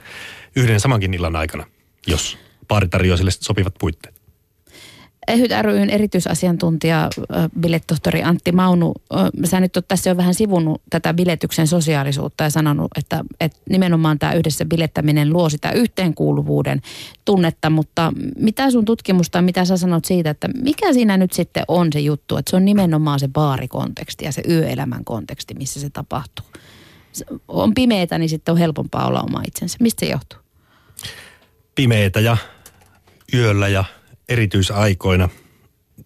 yhden 0.55 0.79
samankin 0.79 1.13
illan 1.13 1.35
aikana, 1.35 1.65
jos 2.07 2.37
paari 2.67 2.87
tarjoaa 2.87 3.17
sille 3.17 3.31
sopivat 3.31 3.73
puitteet. 3.79 4.16
Ehyt 5.27 5.51
ryn 5.61 5.89
erityisasiantuntija, 5.89 7.09
bilettohtori 7.59 8.23
Antti 8.23 8.51
Maunu, 8.51 8.93
sä 9.45 9.59
nyt 9.59 9.75
oot 9.75 9.87
tässä 9.87 10.09
jo 10.09 10.17
vähän 10.17 10.33
sivunut 10.33 10.81
tätä 10.89 11.13
biletyksen 11.13 11.67
sosiaalisuutta 11.67 12.43
ja 12.43 12.49
sanonut, 12.49 12.87
että, 12.97 13.23
että 13.39 13.59
nimenomaan 13.69 14.19
tämä 14.19 14.33
yhdessä 14.33 14.65
bilettäminen 14.65 15.33
luo 15.33 15.49
sitä 15.49 15.71
yhteenkuuluvuuden 15.71 16.81
tunnetta, 17.25 17.69
mutta 17.69 18.13
mitä 18.39 18.71
sun 18.71 18.85
tutkimusta, 18.85 19.41
mitä 19.41 19.65
sä 19.65 19.77
sanot 19.77 20.05
siitä, 20.05 20.29
että 20.29 20.47
mikä 20.47 20.93
siinä 20.93 21.17
nyt 21.17 21.33
sitten 21.33 21.63
on 21.67 21.87
se 21.93 21.99
juttu, 21.99 22.37
että 22.37 22.49
se 22.49 22.55
on 22.55 22.65
nimenomaan 22.65 23.19
se 23.19 23.27
baarikonteksti 23.27 24.25
ja 24.25 24.31
se 24.31 24.43
yöelämän 24.49 25.05
konteksti, 25.05 25.53
missä 25.53 25.79
se 25.79 25.89
tapahtuu. 25.89 26.45
On 27.47 27.73
pimeätä, 27.73 28.17
niin 28.17 28.29
sitten 28.29 28.51
on 28.51 28.57
helpompaa 28.57 29.07
olla 29.07 29.21
oma 29.21 29.41
itsensä. 29.47 29.77
Mistä 29.81 29.99
se 29.99 30.11
johtuu? 30.11 30.39
Pimeätä 31.75 32.19
ja 32.19 32.37
yöllä 33.33 33.67
ja 33.67 33.83
erityisaikoina 34.29 35.29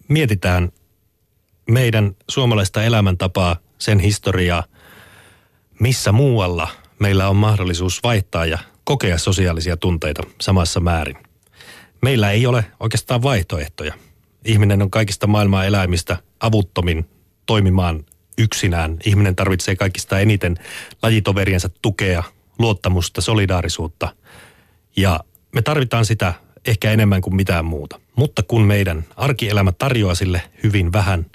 mietitään 0.07 0.71
meidän 1.69 2.15
suomalaista 2.29 2.83
elämäntapaa, 2.83 3.57
sen 3.77 3.99
historiaa, 3.99 4.63
missä 5.79 6.11
muualla 6.11 6.67
meillä 6.99 7.29
on 7.29 7.35
mahdollisuus 7.35 8.03
vaihtaa 8.03 8.45
ja 8.45 8.57
kokea 8.83 9.17
sosiaalisia 9.17 9.77
tunteita 9.77 10.23
samassa 10.41 10.79
määrin. 10.79 11.17
Meillä 12.01 12.31
ei 12.31 12.45
ole 12.45 12.65
oikeastaan 12.79 13.23
vaihtoehtoja. 13.23 13.93
Ihminen 14.45 14.81
on 14.81 14.91
kaikista 14.91 15.27
maailman 15.27 15.65
eläimistä 15.65 16.17
avuttomin 16.39 17.09
toimimaan 17.45 18.05
yksinään. 18.37 18.97
Ihminen 19.05 19.35
tarvitsee 19.35 19.75
kaikista 19.75 20.19
eniten 20.19 20.57
lajitoveriensa 21.03 21.69
tukea, 21.81 22.23
luottamusta, 22.59 23.21
solidaarisuutta. 23.21 24.15
Ja 24.95 25.19
me 25.55 25.61
tarvitaan 25.61 26.05
sitä 26.05 26.33
ehkä 26.65 26.91
enemmän 26.91 27.21
kuin 27.21 27.35
mitään 27.35 27.65
muuta. 27.65 27.99
Mutta 28.15 28.43
kun 28.43 28.61
meidän 28.61 29.05
arkielämä 29.17 29.71
tarjoaa 29.71 30.15
sille 30.15 30.41
hyvin 30.63 30.93
vähän 30.93 31.25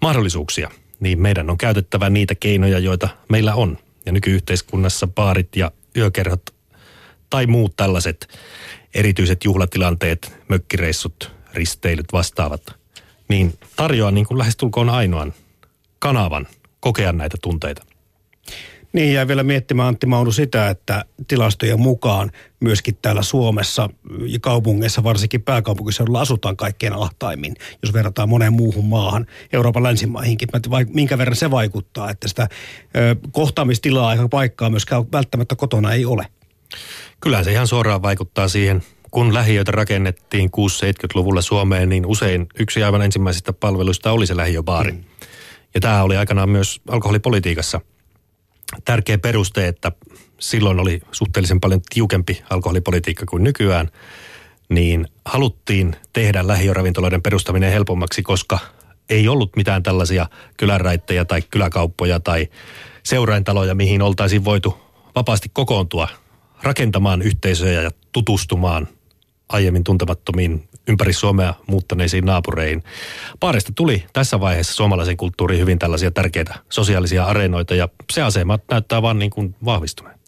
mahdollisuuksia, 0.00 0.70
niin 1.00 1.20
meidän 1.20 1.50
on 1.50 1.58
käytettävä 1.58 2.10
niitä 2.10 2.34
keinoja, 2.34 2.78
joita 2.78 3.08
meillä 3.28 3.54
on. 3.54 3.78
Ja 4.06 4.12
nykyyhteiskunnassa 4.12 5.06
baarit 5.06 5.56
ja 5.56 5.70
yökerhot 5.96 6.42
tai 7.30 7.46
muut 7.46 7.76
tällaiset 7.76 8.28
erityiset 8.94 9.44
juhlatilanteet, 9.44 10.36
mökkireissut, 10.48 11.32
risteilyt, 11.54 12.12
vastaavat, 12.12 12.62
niin 13.28 13.58
tarjoaa 13.76 14.10
niin 14.10 14.26
kuin 14.26 14.38
lähestulkoon 14.38 14.88
ainoan 14.90 15.34
kanavan 15.98 16.46
kokea 16.80 17.12
näitä 17.12 17.36
tunteita. 17.42 17.82
Niin, 18.94 19.14
ja 19.14 19.28
vielä 19.28 19.42
miettimään 19.42 19.88
Antti 19.88 20.06
Maunu 20.06 20.32
sitä, 20.32 20.70
että 20.70 21.04
tilastojen 21.28 21.80
mukaan 21.80 22.30
myöskin 22.60 22.98
täällä 23.02 23.22
Suomessa 23.22 23.90
ja 24.26 24.40
kaupungeissa, 24.40 25.04
varsinkin 25.04 25.42
pääkaupunkiseudulla 25.42 26.20
asutaan 26.20 26.56
kaikkein 26.56 26.92
ahtaimmin, 26.92 27.54
jos 27.82 27.92
verrataan 27.92 28.28
moneen 28.28 28.52
muuhun 28.52 28.84
maahan, 28.84 29.26
Euroopan 29.52 29.82
länsimaihinkin. 29.82 30.48
Minkä 30.92 31.18
verran 31.18 31.36
se 31.36 31.50
vaikuttaa, 31.50 32.10
että 32.10 32.28
sitä 32.28 32.48
ö, 32.96 33.16
kohtaamistilaa 33.32 34.14
ja 34.14 34.28
paikkaa 34.28 34.70
myöskään 34.70 35.04
välttämättä 35.12 35.56
kotona 35.56 35.92
ei 35.92 36.04
ole? 36.04 36.26
Kyllä 37.20 37.42
se 37.42 37.52
ihan 37.52 37.66
suoraan 37.66 38.02
vaikuttaa 38.02 38.48
siihen, 38.48 38.82
kun 39.10 39.34
lähiöitä 39.34 39.72
rakennettiin 39.72 40.50
6-70-luvulla 40.56 41.42
Suomeen, 41.42 41.88
niin 41.88 42.06
usein 42.06 42.46
yksi 42.58 42.82
aivan 42.82 43.02
ensimmäisistä 43.02 43.52
palveluista 43.52 44.12
oli 44.12 44.26
se 44.26 44.36
lähiöbaari. 44.36 44.92
Mm. 44.92 45.04
Ja 45.74 45.80
tämä 45.80 46.02
oli 46.02 46.16
aikanaan 46.16 46.48
myös 46.48 46.80
alkoholipolitiikassa– 46.88 47.80
tärkeä 48.84 49.18
peruste, 49.18 49.68
että 49.68 49.92
silloin 50.38 50.80
oli 50.80 51.00
suhteellisen 51.12 51.60
paljon 51.60 51.80
tiukempi 51.94 52.42
alkoholipolitiikka 52.50 53.26
kuin 53.26 53.44
nykyään, 53.44 53.90
niin 54.68 55.06
haluttiin 55.24 55.96
tehdä 56.12 56.46
lähiöravintoloiden 56.46 57.22
perustaminen 57.22 57.72
helpommaksi, 57.72 58.22
koska 58.22 58.58
ei 59.10 59.28
ollut 59.28 59.56
mitään 59.56 59.82
tällaisia 59.82 60.26
kyläraitteja 60.56 61.24
tai 61.24 61.42
kyläkauppoja 61.42 62.20
tai 62.20 62.48
seuraintaloja, 63.02 63.74
mihin 63.74 64.02
oltaisiin 64.02 64.44
voitu 64.44 64.78
vapaasti 65.14 65.50
kokoontua 65.52 66.08
rakentamaan 66.62 67.22
yhteisöjä 67.22 67.82
ja 67.82 67.90
tutustumaan 68.12 68.88
aiemmin 69.48 69.84
tuntemattomiin 69.84 70.68
ympäri 70.88 71.12
Suomea 71.12 71.54
muuttaneisiin 71.66 72.24
naapureihin. 72.24 72.82
Paarista 73.40 73.72
tuli 73.74 74.04
tässä 74.12 74.40
vaiheessa 74.40 74.74
suomalaisen 74.74 75.16
kulttuuriin 75.16 75.60
hyvin 75.60 75.78
tällaisia 75.78 76.10
tärkeitä 76.10 76.54
sosiaalisia 76.68 77.24
areenoita 77.24 77.74
ja 77.74 77.88
se 78.12 78.22
asema 78.22 78.58
näyttää 78.70 79.02
vaan 79.02 79.18
niin 79.18 79.30
kuin 79.30 79.54
vahvistuneen. 79.64 80.18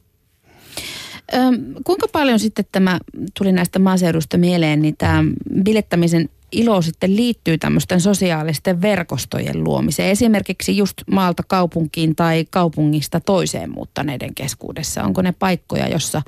Öm, 1.35 1.55
kuinka 1.85 2.09
paljon 2.13 2.39
sitten 2.39 2.65
tämä 2.73 2.99
tuli 3.39 3.53
näistä 3.53 3.79
maaseudusta 3.79 4.39
mieleen, 4.39 4.83
niin 4.83 4.97
tämä 4.97 5.25
bilettämisen 5.65 6.29
ilo 6.53 6.83
sitten 6.83 7.17
liittyy 7.17 7.59
tämmöisten 7.59 8.01
sosiaalisten 8.01 8.83
verkostojen 8.83 9.65
luomiseen. 9.65 10.11
Esimerkiksi 10.11 10.77
just 10.77 10.95
maalta 11.11 11.43
kaupunkiin 11.49 12.17
tai 12.17 12.45
kaupungista 12.51 13.21
toiseen 13.21 13.71
muuttaneiden 13.71 14.35
keskuudessa. 14.35 15.03
Onko 15.03 15.23
ne 15.23 15.33
paikkoja, 15.33 15.89
jossa 15.89 16.23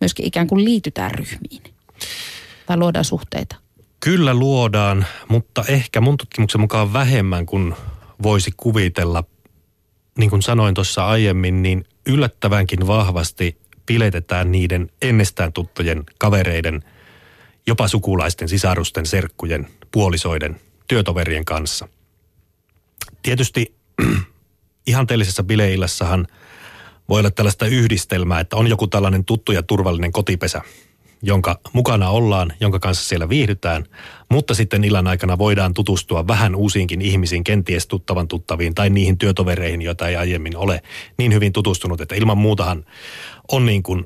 myöskin 0.00 0.26
ikään 0.26 0.46
kuin 0.46 0.64
liitytään 0.64 1.10
ryhmiin 1.10 1.73
tai 2.66 2.76
luodaan 2.76 3.04
suhteita? 3.04 3.56
Kyllä 4.00 4.34
luodaan, 4.34 5.06
mutta 5.28 5.64
ehkä 5.68 6.00
mun 6.00 6.16
tutkimuksen 6.16 6.60
mukaan 6.60 6.92
vähemmän 6.92 7.46
kuin 7.46 7.74
voisi 8.22 8.50
kuvitella. 8.56 9.24
Niin 10.18 10.30
kuin 10.30 10.42
sanoin 10.42 10.74
tuossa 10.74 11.06
aiemmin, 11.06 11.62
niin 11.62 11.84
yllättävänkin 12.06 12.86
vahvasti 12.86 13.60
piletetään 13.86 14.52
niiden 14.52 14.90
ennestään 15.02 15.52
tuttujen 15.52 16.04
kavereiden, 16.18 16.84
jopa 17.66 17.88
sukulaisten, 17.88 18.48
sisarusten, 18.48 19.06
serkkujen, 19.06 19.68
puolisoiden, 19.90 20.60
työtoverien 20.88 21.44
kanssa. 21.44 21.88
Tietysti 23.22 23.74
ihanteellisessa 24.86 25.42
bileillassahan 25.42 26.26
voi 27.08 27.20
olla 27.20 27.30
tällaista 27.30 27.66
yhdistelmää, 27.66 28.40
että 28.40 28.56
on 28.56 28.66
joku 28.66 28.86
tällainen 28.86 29.24
tuttu 29.24 29.52
ja 29.52 29.62
turvallinen 29.62 30.12
kotipesä– 30.12 30.62
jonka 31.26 31.60
mukana 31.72 32.10
ollaan, 32.10 32.52
jonka 32.60 32.78
kanssa 32.78 33.08
siellä 33.08 33.28
viihdytään, 33.28 33.84
mutta 34.30 34.54
sitten 34.54 34.84
illan 34.84 35.06
aikana 35.06 35.38
voidaan 35.38 35.74
tutustua 35.74 36.26
vähän 36.26 36.54
uusiinkin 36.54 37.02
ihmisiin, 37.02 37.44
kenties 37.44 37.86
tuttavan 37.86 38.28
tuttaviin 38.28 38.74
tai 38.74 38.90
niihin 38.90 39.18
työtovereihin, 39.18 39.82
joita 39.82 40.08
ei 40.08 40.16
aiemmin 40.16 40.56
ole 40.56 40.82
niin 41.18 41.32
hyvin 41.32 41.52
tutustunut, 41.52 42.00
että 42.00 42.14
ilman 42.14 42.38
muutahan 42.38 42.84
on 43.52 43.66
niin 43.66 43.82
kuin... 43.82 44.04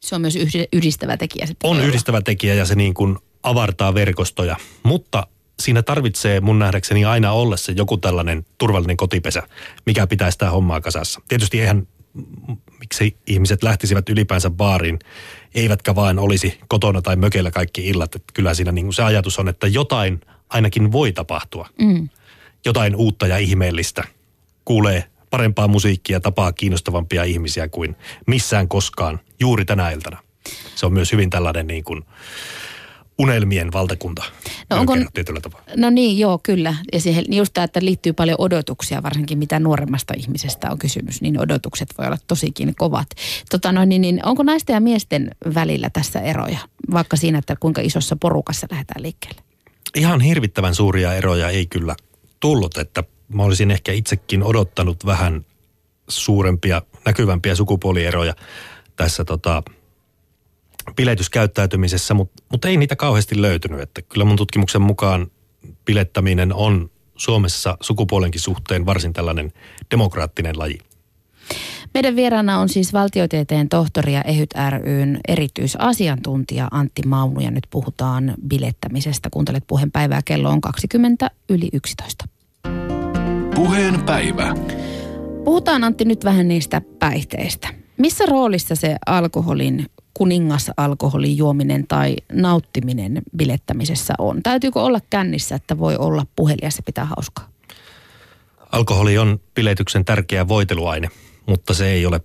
Se 0.00 0.14
on 0.14 0.20
myös 0.20 0.38
yhdistävä 0.72 1.16
tekijä. 1.16 1.46
On 1.62 1.80
yhdistävä 1.80 2.22
tekijä 2.22 2.54
ja 2.54 2.64
se 2.64 2.74
niin 2.74 2.94
kuin 2.94 3.18
avartaa 3.42 3.94
verkostoja, 3.94 4.56
mutta 4.82 5.26
siinä 5.60 5.82
tarvitsee 5.82 6.40
mun 6.40 6.58
nähdäkseni 6.58 7.04
aina 7.04 7.32
olla 7.32 7.56
se 7.56 7.72
joku 7.72 7.96
tällainen 7.96 8.46
turvallinen 8.58 8.96
kotipesä, 8.96 9.42
mikä 9.86 10.06
pitää 10.06 10.30
sitä 10.30 10.50
hommaa 10.50 10.80
kasassa. 10.80 11.20
Tietysti 11.28 11.60
eihän 11.60 11.88
miksi 12.80 13.16
ihmiset 13.26 13.62
lähtisivät 13.62 14.08
ylipäänsä 14.08 14.50
baariin, 14.50 14.98
eivätkä 15.56 15.94
vain 15.94 16.18
olisi 16.18 16.58
kotona 16.68 17.02
tai 17.02 17.16
mökeillä 17.16 17.50
kaikki 17.50 17.88
illat. 17.88 18.14
Että 18.14 18.32
kyllä 18.34 18.54
siinä 18.54 18.72
niin 18.72 18.86
kuin 18.86 18.94
se 18.94 19.02
ajatus 19.02 19.38
on, 19.38 19.48
että 19.48 19.66
jotain 19.66 20.20
ainakin 20.48 20.92
voi 20.92 21.12
tapahtua. 21.12 21.68
Mm. 21.80 22.08
Jotain 22.64 22.96
uutta 22.96 23.26
ja 23.26 23.38
ihmeellistä. 23.38 24.04
Kuulee 24.64 25.04
parempaa 25.30 25.68
musiikkia, 25.68 26.20
tapaa 26.20 26.52
kiinnostavampia 26.52 27.24
ihmisiä 27.24 27.68
kuin 27.68 27.96
missään 28.26 28.68
koskaan 28.68 29.20
juuri 29.40 29.64
tänä 29.64 29.90
iltana. 29.90 30.22
Se 30.74 30.86
on 30.86 30.92
myös 30.92 31.12
hyvin 31.12 31.30
tällainen 31.30 31.66
niin 31.66 31.84
kuin, 31.84 32.04
unelmien 33.18 33.72
valtakunta. 33.72 34.24
No, 34.70 34.76
onko, 34.76 34.96
tietyllä 35.14 35.40
tapaa. 35.40 35.62
no 35.76 35.90
niin, 35.90 36.18
joo, 36.18 36.40
kyllä. 36.42 36.74
Ja 36.92 37.00
siihen, 37.00 37.24
just 37.28 37.52
tämä, 37.52 37.64
että 37.64 37.80
liittyy 37.82 38.12
paljon 38.12 38.36
odotuksia, 38.40 39.02
varsinkin 39.02 39.38
mitä 39.38 39.60
nuoremmasta 39.60 40.14
ihmisestä 40.16 40.70
on 40.70 40.78
kysymys, 40.78 41.20
niin 41.20 41.40
odotukset 41.40 41.88
voi 41.98 42.06
olla 42.06 42.18
tosikin 42.26 42.74
kovat. 42.74 43.06
Tota, 43.50 43.72
no, 43.72 43.84
niin, 43.84 44.02
niin, 44.02 44.20
onko 44.26 44.42
naisten 44.42 44.74
ja 44.74 44.80
miesten 44.80 45.30
välillä 45.54 45.90
tässä 45.90 46.20
eroja, 46.20 46.58
vaikka 46.90 47.16
siinä, 47.16 47.38
että 47.38 47.56
kuinka 47.60 47.80
isossa 47.80 48.16
porukassa 48.16 48.66
lähdetään 48.70 49.02
liikkeelle? 49.02 49.40
Ihan 49.94 50.20
hirvittävän 50.20 50.74
suuria 50.74 51.14
eroja 51.14 51.50
ei 51.50 51.66
kyllä 51.66 51.96
tullut, 52.40 52.78
että 52.78 53.04
mä 53.28 53.42
olisin 53.42 53.70
ehkä 53.70 53.92
itsekin 53.92 54.42
odottanut 54.42 55.06
vähän 55.06 55.46
suurempia, 56.08 56.82
näkyvämpiä 57.04 57.54
sukupuolieroja 57.54 58.34
tässä 58.96 59.24
tota, 59.24 59.62
biletyskäyttäytymisessä, 60.96 62.14
mutta, 62.14 62.42
mutta 62.50 62.68
ei 62.68 62.76
niitä 62.76 62.96
kauheasti 62.96 63.42
löytynyt. 63.42 63.80
Että 63.80 64.02
kyllä 64.02 64.24
mun 64.24 64.36
tutkimuksen 64.36 64.82
mukaan 64.82 65.26
bilettäminen 65.84 66.54
on 66.54 66.90
Suomessa 67.16 67.76
sukupuolenkin 67.80 68.40
suhteen 68.40 68.86
varsin 68.86 69.12
tällainen 69.12 69.52
demokraattinen 69.90 70.58
laji. 70.58 70.78
Meidän 71.94 72.16
vieraana 72.16 72.58
on 72.58 72.68
siis 72.68 72.92
valtiotieteen 72.92 73.68
tohtori 73.68 74.14
ja 74.14 74.22
EHYT 74.22 74.50
ryn 74.82 75.20
erityisasiantuntija 75.28 76.68
Antti 76.70 77.02
Maunu 77.06 77.40
ja 77.40 77.50
nyt 77.50 77.66
puhutaan 77.70 78.34
bilettämisestä. 78.48 79.28
Kuuntelet 79.30 79.64
puheen 79.66 79.90
päivää, 79.90 80.20
kello 80.24 80.50
on 80.50 80.60
20 80.60 81.30
yli 81.48 81.68
11. 81.72 82.24
Puheen 83.54 84.02
päivä. 84.02 84.54
Puhutaan 85.44 85.84
Antti 85.84 86.04
nyt 86.04 86.24
vähän 86.24 86.48
niistä 86.48 86.82
päihteistä. 86.98 87.68
Missä 87.96 88.26
roolissa 88.26 88.74
se 88.74 88.96
alkoholin 89.06 89.86
kuningasalkoholin 90.16 91.36
juominen 91.36 91.86
tai 91.86 92.16
nauttiminen 92.32 93.22
bilettämisessä 93.36 94.14
on? 94.18 94.42
Täytyykö 94.42 94.80
olla 94.80 95.00
kännissä, 95.10 95.54
että 95.54 95.78
voi 95.78 95.96
olla 95.96 96.26
puhelias 96.36 96.76
ja 96.76 96.82
pitää 96.82 97.04
hauskaa? 97.04 97.48
Alkoholi 98.72 99.18
on 99.18 99.40
biletyksen 99.54 100.04
tärkeä 100.04 100.48
voiteluaine, 100.48 101.08
mutta 101.46 101.74
se 101.74 101.88
ei 101.88 102.06
ole 102.06 102.20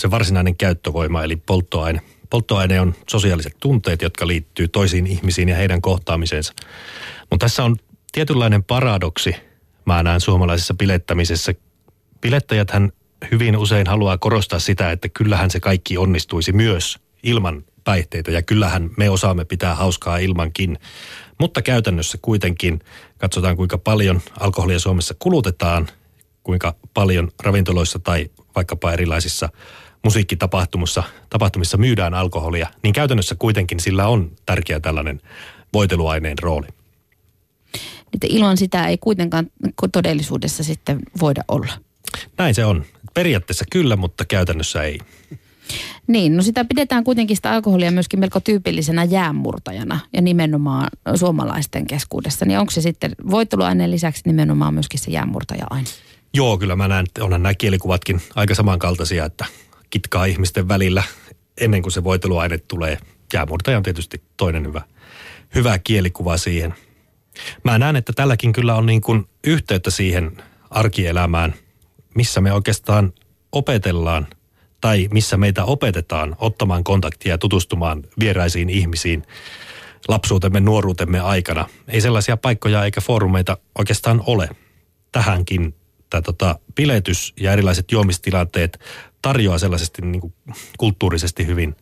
se 0.00 0.10
varsinainen 0.10 0.56
käyttövoima 0.56 1.24
eli 1.24 1.36
polttoaine. 1.36 2.00
Polttoaine 2.30 2.80
on 2.80 2.94
sosiaaliset 3.10 3.56
tunteet, 3.60 4.02
jotka 4.02 4.26
liittyy 4.26 4.68
toisiin 4.68 5.06
ihmisiin 5.06 5.48
ja 5.48 5.56
heidän 5.56 5.82
kohtaamiseensa. 5.82 6.52
Mutta 7.30 7.44
tässä 7.44 7.64
on 7.64 7.76
tietynlainen 8.12 8.64
paradoksi, 8.64 9.36
mä 9.84 10.02
näen 10.02 10.20
suomalaisessa 10.20 10.74
bilettämisessä. 10.74 11.54
Bilettäjäthän 12.20 12.92
hyvin 13.30 13.56
usein 13.56 13.86
haluaa 13.86 14.18
korostaa 14.18 14.58
sitä, 14.58 14.92
että 14.92 15.08
kyllähän 15.08 15.50
se 15.50 15.60
kaikki 15.60 15.98
onnistuisi 15.98 16.52
myös 16.52 17.05
ilman 17.26 17.64
päihteitä 17.84 18.30
ja 18.30 18.42
kyllähän 18.42 18.90
me 18.96 19.10
osaamme 19.10 19.44
pitää 19.44 19.74
hauskaa 19.74 20.18
ilmankin. 20.18 20.78
Mutta 21.40 21.62
käytännössä 21.62 22.18
kuitenkin 22.22 22.80
katsotaan 23.18 23.56
kuinka 23.56 23.78
paljon 23.78 24.20
alkoholia 24.40 24.78
Suomessa 24.78 25.14
kulutetaan, 25.18 25.88
kuinka 26.42 26.74
paljon 26.94 27.30
ravintoloissa 27.42 27.98
tai 27.98 28.30
vaikkapa 28.56 28.92
erilaisissa 28.92 29.48
musiikkitapahtumissa 30.04 31.02
tapahtumissa 31.30 31.76
myydään 31.76 32.14
alkoholia, 32.14 32.68
niin 32.82 32.92
käytännössä 32.92 33.34
kuitenkin 33.38 33.80
sillä 33.80 34.08
on 34.08 34.32
tärkeä 34.46 34.80
tällainen 34.80 35.20
voiteluaineen 35.72 36.38
rooli. 36.42 36.66
Että 38.14 38.26
ilman 38.30 38.56
sitä 38.56 38.86
ei 38.86 38.98
kuitenkaan 38.98 39.50
todellisuudessa 39.92 40.64
sitten 40.64 41.00
voida 41.20 41.44
olla. 41.48 41.72
Näin 42.38 42.54
se 42.54 42.64
on. 42.64 42.84
Periaatteessa 43.14 43.64
kyllä, 43.72 43.96
mutta 43.96 44.24
käytännössä 44.24 44.82
ei. 44.82 44.98
Niin, 46.06 46.36
no 46.36 46.42
sitä 46.42 46.64
pidetään 46.64 47.04
kuitenkin 47.04 47.36
sitä 47.36 47.50
alkoholia 47.50 47.90
myöskin 47.90 48.20
melko 48.20 48.40
tyypillisenä 48.40 49.04
jäänmurtajana 49.04 50.00
ja 50.12 50.22
nimenomaan 50.22 50.88
suomalaisten 51.14 51.86
keskuudessa. 51.86 52.44
Niin 52.44 52.58
onko 52.58 52.70
se 52.70 52.80
sitten 52.80 53.12
voitteluaineen 53.30 53.90
lisäksi 53.90 54.22
nimenomaan 54.26 54.74
myöskin 54.74 55.00
se 55.00 55.10
jäänmurtaja-aine? 55.10 55.88
Joo, 56.34 56.58
kyllä 56.58 56.76
mä 56.76 56.88
näen, 56.88 57.06
onhan 57.20 57.42
nämä 57.42 57.54
kielikuvatkin 57.54 58.20
aika 58.34 58.54
samankaltaisia, 58.54 59.24
että 59.24 59.44
kitkaa 59.90 60.24
ihmisten 60.24 60.68
välillä 60.68 61.02
ennen 61.60 61.82
kuin 61.82 61.92
se 61.92 62.04
voiteluaine 62.04 62.58
tulee. 62.58 62.98
Jäämurtaja 63.32 63.76
on 63.76 63.82
tietysti 63.82 64.22
toinen 64.36 64.66
hyvä, 64.66 64.82
hyvä 65.54 65.78
kielikuva 65.78 66.36
siihen. 66.36 66.74
Mä 67.64 67.78
näen, 67.78 67.96
että 67.96 68.12
tälläkin 68.12 68.52
kyllä 68.52 68.74
on 68.74 68.86
niin 68.86 69.00
kuin 69.00 69.24
yhteyttä 69.44 69.90
siihen 69.90 70.42
arkielämään, 70.70 71.54
missä 72.14 72.40
me 72.40 72.52
oikeastaan 72.52 73.12
opetellaan 73.52 74.26
tai 74.86 75.08
missä 75.12 75.36
meitä 75.36 75.64
opetetaan 75.64 76.36
ottamaan 76.38 76.84
kontaktia 76.84 77.32
ja 77.32 77.38
tutustumaan 77.38 78.02
vieraisiin 78.20 78.70
ihmisiin 78.70 79.22
lapsuutemme, 80.08 80.60
nuoruutemme 80.60 81.20
aikana. 81.20 81.68
Ei 81.88 82.00
sellaisia 82.00 82.36
paikkoja 82.36 82.84
eikä 82.84 83.00
foorumeita 83.00 83.58
oikeastaan 83.78 84.22
ole. 84.26 84.48
Tähänkin 85.12 85.74
tämä 86.10 86.22
tota, 86.22 86.58
piletys 86.74 87.34
ja 87.40 87.52
erilaiset 87.52 87.92
juomistilanteet 87.92 88.78
tarjoaa 89.22 89.58
sellaisesti 89.58 90.02
niin 90.02 90.20
kuin 90.20 90.34
kulttuurisesti 90.78 91.46
hyvin 91.46 91.76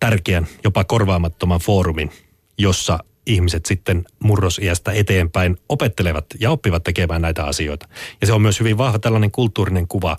tärkeän, 0.00 0.46
jopa 0.64 0.84
korvaamattoman 0.84 1.60
foorumin, 1.60 2.10
jossa 2.58 2.98
ihmiset 3.26 3.66
sitten 3.66 4.04
murrosiästä 4.22 4.92
eteenpäin 4.92 5.56
opettelevat 5.68 6.26
ja 6.40 6.50
oppivat 6.50 6.82
tekemään 6.84 7.22
näitä 7.22 7.44
asioita. 7.44 7.88
Ja 8.20 8.26
se 8.26 8.32
on 8.32 8.42
myös 8.42 8.60
hyvin 8.60 8.78
vahva 8.78 8.98
tällainen 8.98 9.30
kulttuurinen 9.30 9.88
kuva 9.88 10.16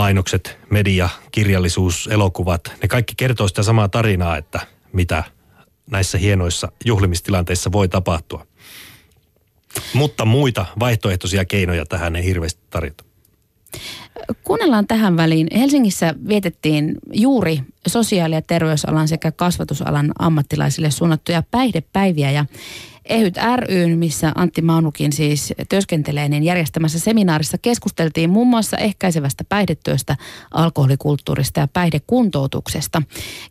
mainokset, 0.00 0.58
media, 0.70 1.08
kirjallisuus, 1.32 2.08
elokuvat, 2.12 2.72
ne 2.82 2.88
kaikki 2.88 3.14
kertoo 3.16 3.48
sitä 3.48 3.62
samaa 3.62 3.88
tarinaa, 3.88 4.36
että 4.36 4.60
mitä 4.92 5.24
näissä 5.90 6.18
hienoissa 6.18 6.72
juhlimistilanteissa 6.84 7.72
voi 7.72 7.88
tapahtua. 7.88 8.46
Mutta 9.94 10.24
muita 10.24 10.66
vaihtoehtoisia 10.78 11.44
keinoja 11.44 11.86
tähän 11.86 12.16
ei 12.16 12.24
hirveästi 12.24 12.60
tarjota. 12.70 13.04
Kuunnellaan 14.44 14.86
tähän 14.86 15.16
väliin. 15.16 15.46
Helsingissä 15.56 16.14
vietettiin 16.28 16.94
juuri 17.12 17.60
sosiaali- 17.88 18.34
ja 18.34 18.42
terveysalan 18.42 19.08
sekä 19.08 19.32
kasvatusalan 19.32 20.12
ammattilaisille 20.18 20.90
suunnattuja 20.90 21.42
päihdepäiviä 21.50 22.30
ja 22.30 22.44
Ehyt 23.10 23.34
ryn, 23.56 23.98
missä 23.98 24.32
Antti 24.34 24.62
Maunukin 24.62 25.12
siis 25.12 25.54
työskentelee, 25.68 26.28
niin 26.28 26.42
järjestämässä 26.42 26.98
seminaarissa 26.98 27.58
keskusteltiin 27.58 28.30
muun 28.30 28.46
muassa 28.46 28.76
ehkäisevästä 28.76 29.44
päihdetyöstä, 29.44 30.16
alkoholikulttuurista 30.50 31.60
ja 31.60 31.68
päihdekuntoutuksesta. 31.68 33.02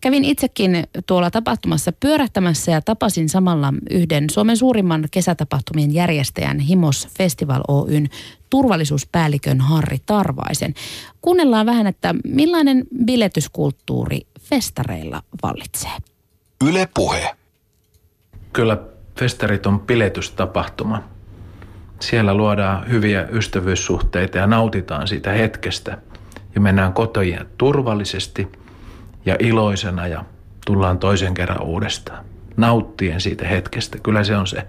Kävin 0.02 0.26
itsekin 0.26 0.84
tuolla 1.06 1.32
tapahtumassa 1.32 1.92
pyörähtämässä 1.92 2.72
ja 2.72 2.82
tapasin 2.82 3.30
samalla 3.30 3.74
yhden 3.90 4.30
Suomen 4.30 4.58
suurimman 4.58 5.08
kesätapahtumien 5.12 5.94
järjestäjän 5.94 6.60
Himos 6.60 7.08
Festival 7.18 7.62
Oyn 7.68 8.10
turvallisuuspäällikön 8.50 9.62
Harri 9.62 9.98
Tarvaisen. 10.06 10.74
Kuunnellaan 11.22 11.66
vähän, 11.66 11.88
että 11.88 12.16
millainen 12.24 12.88
biletyskulttuuri 13.06 14.22
festareilla 14.42 15.24
vallitsee. 15.44 15.92
Yle 16.66 16.90
Puhe. 16.94 17.36
Kyllä 18.54 18.78
festarit 19.20 19.66
on 19.66 19.80
piletystapahtuma. 19.80 21.04
Siellä 22.00 22.34
luodaan 22.34 22.90
hyviä 22.90 23.28
ystävyyssuhteita 23.32 24.38
ja 24.38 24.48
nautitaan 24.48 25.08
siitä 25.08 25.32
hetkestä. 25.32 25.98
Ja 26.56 26.62
mennään 26.62 26.94
kotoja 26.94 27.46
turvallisesti 27.58 28.52
ja 29.26 29.36
iloisena 29.40 30.08
ja 30.08 30.26
tullaan 30.66 31.00
toisen 31.00 31.34
kerran 31.34 31.64
uudestaan. 31.64 32.26
Nauttien 32.58 33.22
siitä 33.22 33.48
hetkestä. 33.48 33.98
Kyllä 34.04 34.24
se 34.24 34.38
on 34.38 34.48
se 34.48 34.68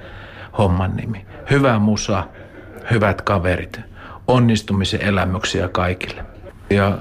homman 0.59 0.97
nimi. 0.97 1.27
Hyvä 1.51 1.79
musa, 1.79 2.27
hyvät 2.91 3.23
kaverit, 3.23 3.81
onnistumisen 4.27 5.03
elämyksiä 5.03 5.69
kaikille. 5.69 6.25
Ja 6.71 6.99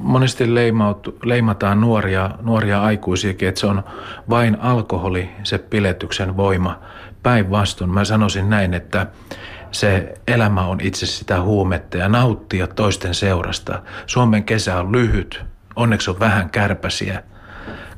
monesti 0.00 0.54
leimautu, 0.54 1.18
leimataan 1.24 1.80
nuoria, 1.80 2.30
nuoria 2.42 2.82
aikuisiakin, 2.82 3.48
että 3.48 3.60
se 3.60 3.66
on 3.66 3.84
vain 4.30 4.60
alkoholi, 4.60 5.30
se 5.42 5.58
piletyksen 5.58 6.36
voima. 6.36 6.80
Päinvastoin 7.22 7.90
mä 7.90 8.04
sanoisin 8.04 8.50
näin, 8.50 8.74
että 8.74 9.06
se 9.72 10.14
elämä 10.26 10.66
on 10.66 10.80
itse 10.80 11.06
sitä 11.06 11.40
huumetta 11.40 11.96
ja 11.96 12.08
nauttia 12.08 12.66
toisten 12.66 13.14
seurasta. 13.14 13.82
Suomen 14.06 14.44
kesä 14.44 14.78
on 14.78 14.92
lyhyt, 14.92 15.44
onneksi 15.76 16.10
on 16.10 16.20
vähän 16.20 16.50
kärpäsiä. 16.50 17.22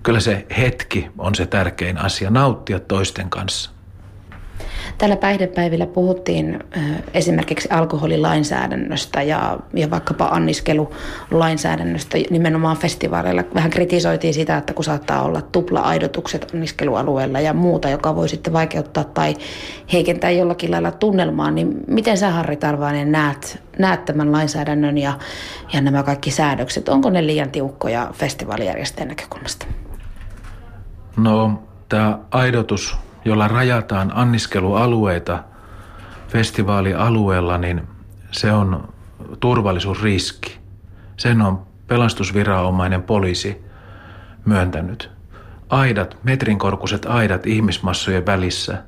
Kyllä 0.03 0.21
se 0.21 0.47
hetki 0.59 1.11
on 1.19 1.35
se 1.35 1.47
tärkein 1.47 1.99
asia, 1.99 2.31
nauttia 2.31 2.81
toisten 2.81 3.31
kanssa. 3.31 3.78
Tällä 4.99 5.17
päihdepäivillä 5.17 5.87
puhuttiin 5.87 6.59
esimerkiksi 7.15 7.69
alkoholilainsäädännöstä 7.71 9.23
ja, 9.23 9.59
ja 9.75 9.91
vaikkapa 9.91 10.25
anniskelulainsäädännöstä 10.25 12.19
nimenomaan 12.31 12.77
festivaaleilla. 12.77 13.45
Vähän 13.55 13.71
kritisoitiin 13.71 14.35
sitä, 14.35 14.57
että 14.57 14.75
kun 14.75 14.85
saattaa 14.85 15.23
olla 15.23 15.41
tupla-aidotukset 15.41 16.51
anniskelualueella 16.55 17.41
ja 17.41 17.55
muuta, 17.55 17.89
joka 17.89 18.17
voi 18.17 18.29
sitten 18.29 18.53
vaikeuttaa 18.53 19.05
tai 19.05 19.35
heikentää 19.93 20.31
jollakin 20.31 20.71
lailla 20.71 20.91
tunnelmaa, 20.91 21.51
niin 21.51 21.75
miten 21.87 22.17
sä 22.17 22.31
Harri 22.31 22.57
Tarvainen 22.57 23.13
näet, 23.13 23.63
näet 23.79 24.05
tämän 24.05 24.33
lainsäädännön 24.33 24.99
ja, 24.99 25.13
ja 25.73 25.81
nämä 25.81 26.03
kaikki 26.03 26.31
säädökset? 26.31 26.89
Onko 26.89 27.11
ne 27.11 27.27
liian 27.27 27.51
tiukkoja 27.51 28.11
festivaalijärjestäjän 28.13 29.09
näkökulmasta? 29.09 29.67
No, 31.17 31.63
tämä 31.89 32.19
aidotus 32.31 33.08
jolla 33.25 33.49
rajataan 33.49 34.13
anniskelualueita 34.15 35.45
festivaalialueella, 36.29 37.59
niin 37.59 37.89
se 38.31 38.53
on 38.53 38.89
turvallisuusriski. 39.41 40.59
Sen 41.17 41.43
on 41.43 41.67
pelastusviranomainen 41.87 43.03
poliisi 43.03 43.65
myöntänyt. 44.45 45.11
Aidat, 45.69 46.17
metrin 46.23 46.59
korkuiset 46.59 47.07
aidat 47.07 47.47
ihmismassojen 47.47 48.27
välissä 48.27 48.83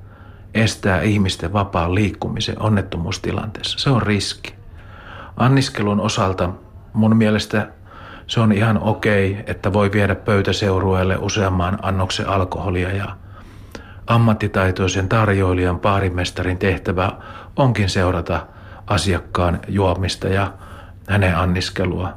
estää 0.55 1.03
ihmisten 1.03 1.53
vapaan 1.53 1.95
liikkumisen 1.95 2.63
onnettomuustilanteessa. 2.63 3.79
Se 3.79 3.91
on 3.91 4.03
riski. 4.03 4.55
Anniskelun 5.37 6.01
osalta 6.01 6.51
mun 6.93 7.17
mielestä 7.17 7.69
se 8.27 8.41
on 8.41 8.53
ihan 8.53 8.79
okei, 8.83 9.45
että 9.47 9.73
voi 9.73 9.93
viedä 9.93 10.15
pöytäseurueelle 10.15 11.17
useamman 11.17 11.79
annoksen 11.83 12.29
alkoholia 12.29 12.93
ja 12.93 13.17
Ammattitaitoisen 14.11 15.09
tarjoilijan 15.09 15.79
paarimestarin 15.79 16.59
tehtävä 16.59 17.13
onkin 17.57 17.89
seurata 17.89 18.47
asiakkaan 18.87 19.61
juomista 19.69 20.29
ja 20.29 20.53
hänen 21.09 21.37
anniskelua. 21.37 22.13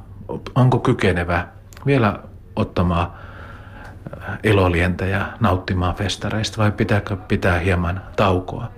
Onko 0.56 0.79
kykenevä 0.79 1.47
vielä 1.86 2.19
ottamaan 2.56 3.08
äh, 3.08 4.39
ilolientä 4.43 5.06
ja 5.06 5.25
nauttimaan 5.39 5.95
festareista 5.95 6.58
vai 6.58 6.71
pitääkö 6.71 7.15
pitää 7.15 7.60
hieman 7.60 8.01
taukoa. 8.15 8.71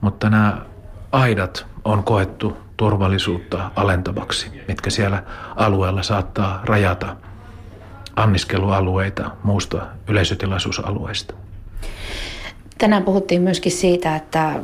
Mutta 0.00 0.30
nämä 0.30 0.58
aidat 1.12 1.66
on 1.84 2.04
koettu 2.04 2.56
turvallisuutta 2.76 3.70
alentavaksi, 3.76 4.62
mitkä 4.68 4.90
siellä 4.90 5.22
alueella 5.56 6.02
saattaa 6.02 6.60
rajata 6.64 7.16
anniskelualueita 8.16 9.30
muusta 9.42 9.86
yleisötilaisuusalueista. 10.08 11.34
Tänään 12.80 13.04
puhuttiin 13.04 13.42
myöskin 13.42 13.72
siitä, 13.72 14.16
että 14.16 14.48
äh, 14.48 14.62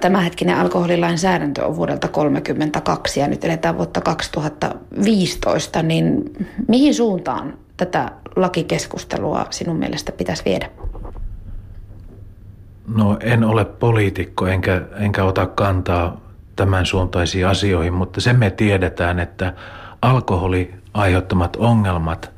tämänhetkinen 0.00 0.56
alkoholilainsäädäntö 0.56 1.66
on 1.66 1.76
vuodelta 1.76 2.08
1932 2.08 3.20
ja 3.20 3.28
nyt 3.28 3.44
eletään 3.44 3.76
vuotta 3.76 4.00
2015, 4.00 5.82
niin 5.82 6.32
mihin 6.68 6.94
suuntaan 6.94 7.58
tätä 7.76 8.10
lakikeskustelua 8.36 9.46
sinun 9.50 9.76
mielestä 9.76 10.12
pitäisi 10.12 10.44
viedä? 10.44 10.70
No 12.96 13.16
en 13.20 13.44
ole 13.44 13.64
poliitikko 13.64 14.46
enkä, 14.46 14.82
enkä 14.96 15.24
ota 15.24 15.46
kantaa 15.46 16.20
tämän 16.56 16.86
suuntaisiin 16.86 17.46
asioihin, 17.46 17.92
mutta 17.92 18.20
sen 18.20 18.38
me 18.38 18.50
tiedetään, 18.50 19.20
että 19.20 19.52
alkoholi 20.02 20.74
aiheuttamat 20.94 21.56
ongelmat 21.56 22.30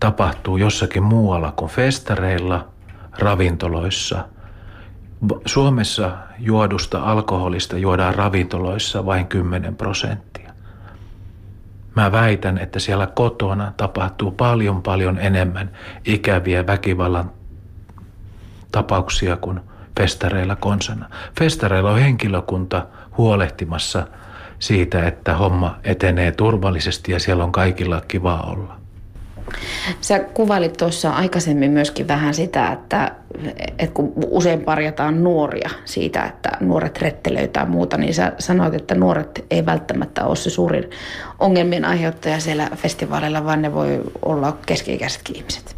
tapahtuu 0.00 0.56
jossakin 0.56 1.02
muualla 1.02 1.52
kuin 1.56 1.70
festareilla, 1.70 2.68
ravintoloissa– 3.18 4.24
Suomessa 5.46 6.16
juodusta 6.38 7.02
alkoholista 7.02 7.78
juodaan 7.78 8.14
ravintoloissa 8.14 9.06
vain 9.06 9.26
10 9.26 9.76
prosenttia. 9.76 10.52
Mä 11.96 12.12
väitän, 12.12 12.58
että 12.58 12.78
siellä 12.78 13.06
kotona 13.06 13.72
tapahtuu 13.76 14.30
paljon 14.30 14.82
paljon 14.82 15.18
enemmän 15.18 15.70
ikäviä 16.04 16.66
väkivallan 16.66 17.30
tapauksia 18.72 19.36
kuin 19.36 19.60
festareilla 20.00 20.56
konsana. 20.56 21.08
Festareilla 21.38 21.90
on 21.90 21.98
henkilökunta 21.98 22.86
huolehtimassa 23.16 24.06
siitä, 24.58 25.06
että 25.06 25.36
homma 25.36 25.76
etenee 25.84 26.32
turvallisesti 26.32 27.12
ja 27.12 27.20
siellä 27.20 27.44
on 27.44 27.52
kaikilla 27.52 28.00
kiva 28.08 28.40
olla. 28.40 28.83
Sä 30.00 30.18
kuvailit 30.18 30.72
tuossa 30.72 31.10
aikaisemmin 31.10 31.70
myöskin 31.70 32.08
vähän 32.08 32.34
sitä, 32.34 32.72
että, 32.72 33.12
että 33.78 33.94
kun 33.94 34.12
usein 34.26 34.60
parjataan 34.60 35.24
nuoria 35.24 35.70
siitä, 35.84 36.22
että 36.22 36.50
nuoret 36.60 36.98
rettelöitä 36.98 37.66
muuta, 37.66 37.96
niin 37.96 38.14
sä 38.14 38.32
sanoit, 38.38 38.74
että 38.74 38.94
nuoret 38.94 39.44
ei 39.50 39.66
välttämättä 39.66 40.24
ole 40.24 40.36
se 40.36 40.50
suurin 40.50 40.90
ongelmien 41.38 41.84
aiheuttaja 41.84 42.40
siellä 42.40 42.68
festivaaleilla, 42.76 43.44
vaan 43.44 43.62
ne 43.62 43.74
voi 43.74 44.00
olla 44.22 44.56
keski-ikäisetkin 44.66 45.36
ihmiset. 45.36 45.76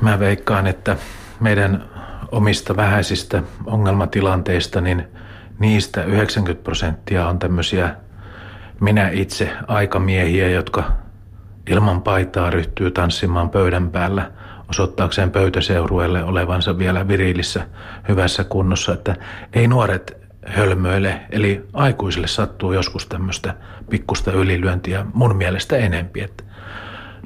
Mä 0.00 0.18
veikkaan, 0.18 0.66
että 0.66 0.96
meidän 1.40 1.84
omista 2.32 2.76
vähäisistä 2.76 3.42
ongelmatilanteista, 3.66 4.80
niin 4.80 5.04
niistä 5.58 6.04
90 6.04 6.64
prosenttia 6.64 7.28
on 7.28 7.38
tämmöisiä 7.38 7.94
minä 8.80 9.08
itse 9.08 9.50
aikamiehiä, 9.68 10.48
jotka 10.48 10.92
Ilman 11.70 12.02
paitaa 12.02 12.50
ryhtyy 12.50 12.90
tanssimaan 12.90 13.50
pöydän 13.50 13.90
päällä 13.90 14.30
osoittaakseen 14.70 15.30
pöytäseurueelle 15.30 16.24
olevansa 16.24 16.78
vielä 16.78 17.08
virillissä 17.08 17.66
hyvässä 18.08 18.44
kunnossa, 18.44 18.92
että 18.92 19.16
ei 19.52 19.68
nuoret 19.68 20.16
hölmöile, 20.46 21.20
eli 21.30 21.64
aikuisille 21.72 22.26
sattuu 22.26 22.72
joskus 22.72 23.06
tämmöistä 23.06 23.54
pikkusta 23.90 24.32
ylilyöntiä 24.32 25.06
mun 25.14 25.36
mielestä 25.36 25.76
enempi. 25.76 26.20
Että 26.20 26.44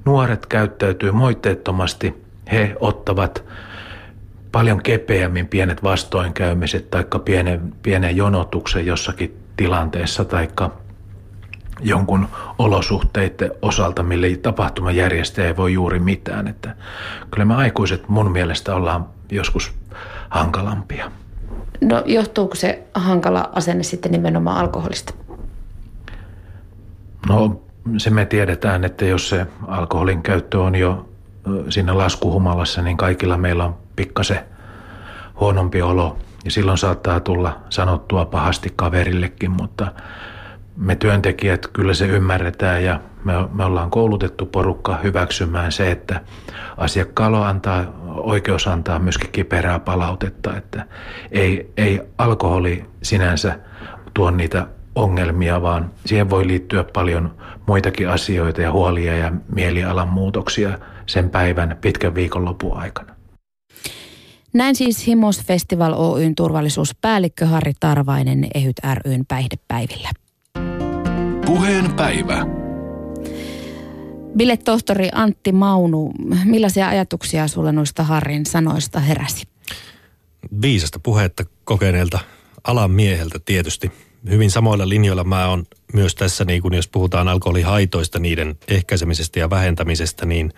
nuoret 0.05 0.47
käyttäytyy 0.47 1.13
moitteettomasti, 1.13 2.25
he 2.53 2.77
ottavat 2.81 3.45
paljon 4.53 4.83
kepeämmin 4.83 5.49
pienet 5.49 5.83
vastoinkäymiset 5.83 6.91
tai 6.91 7.05
pienen, 7.25 7.75
pienen 7.83 8.17
jonotuksen 8.17 8.87
jossakin 8.87 9.37
tilanteessa 9.57 10.25
tai 10.25 10.49
jonkun 11.81 12.29
olosuhteiden 12.59 13.51
osalta, 13.63 14.03
mille 14.03 14.37
tapahtumajärjestäjä 14.37 15.49
ei 15.49 15.57
voi 15.57 15.73
juuri 15.73 15.99
mitään. 15.99 16.49
Että 16.49 16.77
kyllä 17.31 17.45
me 17.45 17.55
aikuiset 17.55 18.09
mun 18.09 18.33
mielestä 18.33 18.75
ollaan 18.75 19.07
joskus 19.31 19.73
hankalampia. 20.31 21.11
No 21.81 22.03
johtuuko 22.07 22.55
se 22.55 22.83
hankala 22.95 23.51
asenne 23.53 23.83
sitten 23.83 24.13
nimenomaan 24.13 24.59
alkoholista? 24.59 25.15
No 27.29 27.61
se 27.97 28.11
me 28.11 28.27
tiedetään, 28.27 28.85
että 28.85 29.05
jos 29.05 29.29
se 29.29 29.47
alkoholin 29.67 30.23
käyttö 30.23 30.61
on 30.61 30.75
jo 30.75 31.09
siinä 31.69 31.99
laskuhumalassa, 31.99 32.83
niin 32.83 32.97
kaikilla 32.97 33.37
meillä 33.37 33.65
on 33.65 33.75
pikkasen 33.97 34.41
huonompi 35.41 35.83
olo. 35.83 36.17
Ja 36.45 36.51
silloin 36.51 36.79
saattaa 36.79 37.21
tulla 37.21 37.61
sanottua 37.71 38.25
pahasti 38.25 38.73
kaverillekin, 38.77 39.51
mutta 39.51 39.93
me 40.77 40.97
työntekijät 40.97 41.67
kyllä 41.67 41.95
se 41.95 42.07
ymmärretään 42.07 42.85
ja 42.85 43.01
me, 43.25 43.33
me 43.53 43.65
ollaan 43.65 43.91
koulutettu 43.91 44.47
porukka 44.47 44.97
hyväksymään 44.97 45.73
se, 45.73 45.91
että 45.91 46.21
asiakkaalla 46.77 47.49
antaa 47.49 47.85
oikeus 48.07 48.69
antaa 48.69 48.99
myöskin 48.99 49.33
kiperää 49.33 49.79
palautetta, 49.79 50.57
että 50.57 50.87
ei, 51.33 51.73
ei 51.77 52.01
alkoholi 52.19 52.85
sinänsä 53.03 53.59
tuo 54.15 54.31
niitä 54.31 54.67
ongelmia, 54.95 55.63
vaan 55.63 55.91
siihen 56.07 56.31
voi 56.31 56.47
liittyä 56.47 56.85
paljon 56.93 57.35
muitakin 57.67 58.09
asioita 58.09 58.63
ja 58.63 58.73
huolia 58.73 59.17
ja 59.17 59.33
mielialan 59.55 60.09
muutoksia 60.09 60.79
sen 61.07 61.31
päivän 61.31 61.77
pitkän 61.81 62.15
viikonlopun 62.15 62.77
aikana. 62.77 63.15
Näin 64.53 64.77
siis 64.77 65.07
Himos 65.07 65.43
Festival 65.45 65.95
Oyn 65.97 66.35
turvallisuuspäällikkö 66.35 67.47
Harri 67.47 67.73
Tarvainen 67.81 68.47
Ehyt 68.55 68.77
ryn 69.05 69.27
päihdepäivillä. 69.29 70.24
Puheen 71.47 71.93
päivä. 71.93 72.47
Biletohtori 74.37 75.09
Antti 75.13 75.53
Maunu, 75.53 76.13
millaisia 76.45 76.89
ajatuksia 76.89 77.49
sulla 77.49 77.73
noista 77.73 78.03
Harrin 78.03 78.47
sanoista 78.47 79.01
heräsi? 79.01 79.49
Viisasta 80.63 80.99
puhetta 80.99 81.45
kokeneelta 81.65 82.19
alan 82.65 82.91
mieheltä 82.91 83.39
tietysti. 83.39 83.93
Hyvin 84.31 84.51
samoilla 84.51 84.89
linjoilla 84.89 85.25
mä 85.25 85.49
oon 85.49 85.65
myös 85.93 86.15
tässä, 86.15 86.45
niin 86.45 86.63
kun 86.63 86.75
jos 86.75 86.89
puhutaan 86.89 87.29
alkoholihaitoista, 87.29 88.19
niiden 88.19 88.57
ehkäisemisestä 88.69 89.39
ja 89.39 89.51
vähentämisestä, 89.51 90.27
niin 90.27 90.53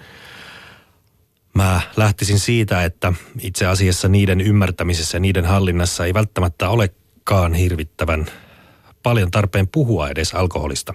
mä 1.55 1.81
lähtisin 1.96 2.38
siitä, 2.38 2.85
että 2.85 3.12
itse 3.40 3.66
asiassa 3.66 4.09
niiden 4.09 4.40
ymmärtämisessä 4.40 5.16
ja 5.16 5.20
niiden 5.20 5.44
hallinnassa 5.44 6.05
ei 6.05 6.14
välttämättä 6.14 6.68
olekaan 6.68 7.55
hirvittävän 7.55 8.27
paljon 9.07 9.31
tarpeen 9.31 9.69
puhua 9.69 10.09
edes 10.09 10.35
alkoholista. 10.35 10.95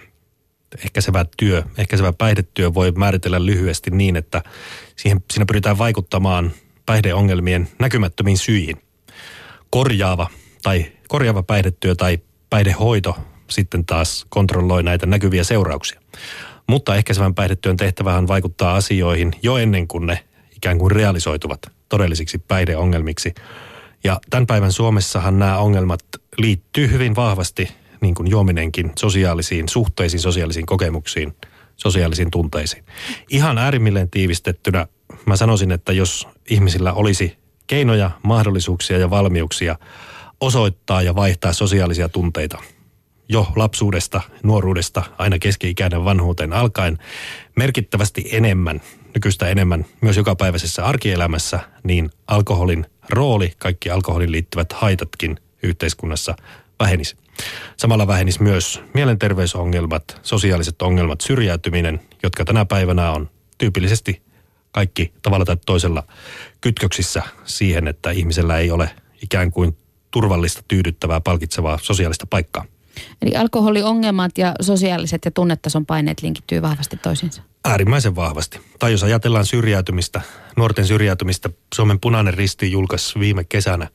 Ehkäisevä 0.86 1.26
työ, 1.38 1.64
ehkäisevä 1.78 2.14
päihdetyö 2.14 2.74
voi 2.74 2.92
määritellä 2.92 3.46
lyhyesti 3.46 3.92
niin, 3.92 4.16
että 4.16 4.42
siihen, 4.96 5.24
siinä 5.32 5.46
pyritään 5.46 5.78
vaikuttamaan 5.78 6.52
päihdeongelmien 6.86 7.68
näkymättömiin 7.80 8.38
syihin. 8.38 8.82
Korjaava 9.70 10.28
tai 10.64 10.86
korjaava 11.08 11.44
päihdetyö 11.44 11.96
tai 11.96 12.20
päihdehoito 12.50 13.18
sitten 13.50 13.86
taas 13.86 14.26
kontrolloi 14.30 14.84
näitä 14.84 15.06
näkyviä 15.06 15.44
seurauksia. 15.44 16.02
Mutta 16.68 16.96
ehkäisevän 16.96 17.36
päihdetyön 17.36 17.78
tehtävähän 17.78 18.28
vaikuttaa 18.28 18.76
asioihin 18.76 19.32
jo 19.44 19.58
ennen 19.58 19.88
kuin 19.88 20.06
ne 20.06 20.24
ikään 20.56 20.78
kuin 20.78 20.92
realisoituvat 20.92 21.60
todellisiksi 21.90 22.38
päihdeongelmiksi. 22.38 23.34
Ja 24.04 24.20
tämän 24.30 24.48
päivän 24.48 24.72
Suomessahan 24.72 25.40
nämä 25.40 25.58
ongelmat 25.58 26.00
liittyy 26.38 26.92
hyvin 26.92 27.16
vahvasti 27.16 27.81
niin 28.02 28.16
kuin 28.16 28.30
juominenkin 28.30 28.92
sosiaalisiin 29.00 29.70
suhteisiin, 29.70 30.22
sosiaalisiin 30.22 30.66
kokemuksiin, 30.66 31.34
sosiaalisiin 31.78 32.32
tunteisiin. 32.32 32.84
Ihan 33.30 33.58
äärimmilleen 33.58 34.10
tiivistettynä 34.10 34.88
mä 35.26 35.36
sanoisin, 35.36 35.72
että 35.72 35.94
jos 35.94 36.28
ihmisillä 36.50 36.94
olisi 36.94 37.38
keinoja, 37.68 38.12
mahdollisuuksia 38.24 38.98
ja 38.98 39.10
valmiuksia 39.10 39.76
osoittaa 40.42 41.02
ja 41.02 41.16
vaihtaa 41.16 41.54
sosiaalisia 41.54 42.10
tunteita 42.10 42.58
jo 43.30 43.48
lapsuudesta, 43.56 44.22
nuoruudesta 44.44 45.04
aina 45.18 45.40
keski-ikäinen 45.40 46.06
vanhuuteen 46.06 46.54
alkaen 46.54 46.98
merkittävästi 47.56 48.30
enemmän, 48.32 48.82
nykyistä 49.14 49.48
enemmän 49.48 49.86
myös 50.02 50.18
jokapäiväisessä 50.18 50.86
arkielämässä, 50.86 51.60
niin 51.84 52.10
alkoholin 52.28 52.86
rooli, 53.10 53.54
kaikki 53.58 53.90
alkoholin 53.90 54.32
liittyvät 54.32 54.74
haitatkin 54.74 55.38
yhteiskunnassa 55.64 56.36
vähenisi. 56.80 57.18
Samalla 57.78 58.08
vähenisi 58.08 58.44
myös 58.44 58.82
mielenterveysongelmat, 58.94 60.20
sosiaaliset 60.22 60.82
ongelmat, 60.82 61.22
syrjäytyminen, 61.22 62.02
jotka 62.24 62.46
tänä 62.46 62.66
päivänä 62.66 63.12
on 63.12 63.30
tyypillisesti 63.58 64.22
kaikki 64.72 65.14
tavalla 65.22 65.46
tai 65.46 65.58
toisella 65.66 66.04
kytköksissä 66.62 67.24
siihen, 67.46 67.88
että 67.88 68.12
ihmisellä 68.12 68.58
ei 68.58 68.72
ole 68.72 68.90
ikään 69.24 69.52
kuin 69.52 69.78
turvallista, 70.12 70.64
tyydyttävää, 70.68 71.22
palkitsevaa 71.22 71.80
sosiaalista 71.82 72.26
paikkaa. 72.30 72.66
Eli 73.22 73.36
alkoholiongelmat 73.36 74.38
ja 74.38 74.54
sosiaaliset 74.62 75.26
ja 75.26 75.32
tunnetason 75.32 75.86
paineet 75.86 76.22
linkittyy 76.22 76.62
vahvasti 76.62 76.98
toisiinsa? 76.98 77.42
Äärimmäisen 77.66 78.16
vahvasti. 78.16 78.60
Tai 78.80 78.92
jos 78.92 79.04
ajatellaan 79.04 79.46
syrjäytymistä, 79.46 80.22
nuorten 80.58 80.88
syrjäytymistä, 80.88 81.50
Suomen 81.76 82.00
punainen 82.00 82.34
risti 82.34 82.72
julkaisi 82.72 83.20
viime 83.20 83.44
kesänä 83.44 83.88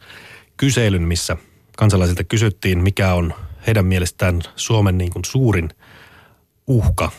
kyselyn, 0.56 1.02
missä 1.02 1.36
kansalaisilta 1.76 2.24
kysyttiin, 2.24 2.82
mikä 2.82 3.14
on 3.14 3.34
heidän 3.66 3.86
mielestään 3.86 4.40
Suomen 4.56 4.98
niin 4.98 5.10
kuin 5.10 5.24
suurin 5.24 5.68
uhka 6.66 7.10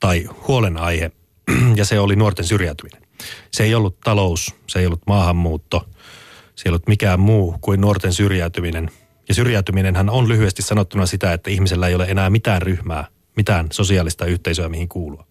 tai 0.00 0.28
huolenaihe, 0.48 1.10
ja 1.76 1.84
se 1.84 2.00
oli 2.00 2.16
nuorten 2.16 2.44
syrjäytyminen. 2.44 3.02
Se 3.50 3.64
ei 3.64 3.74
ollut 3.74 4.00
talous, 4.00 4.54
se 4.66 4.78
ei 4.78 4.86
ollut 4.86 5.02
maahanmuutto, 5.06 5.88
se 6.54 6.62
ei 6.66 6.70
ollut 6.70 6.88
mikään 6.88 7.20
muu 7.20 7.58
kuin 7.60 7.80
nuorten 7.80 8.12
syrjäytyminen. 8.12 8.90
Ja 9.28 9.34
syrjäytyminenhän 9.34 10.10
on 10.10 10.28
lyhyesti 10.28 10.62
sanottuna 10.62 11.06
sitä, 11.06 11.32
että 11.32 11.50
ihmisellä 11.50 11.88
ei 11.88 11.94
ole 11.94 12.06
enää 12.08 12.30
mitään 12.30 12.62
ryhmää, 12.62 13.08
mitään 13.36 13.66
sosiaalista 13.72 14.24
yhteisöä, 14.24 14.68
mihin 14.68 14.88
kuulua. 14.88 15.26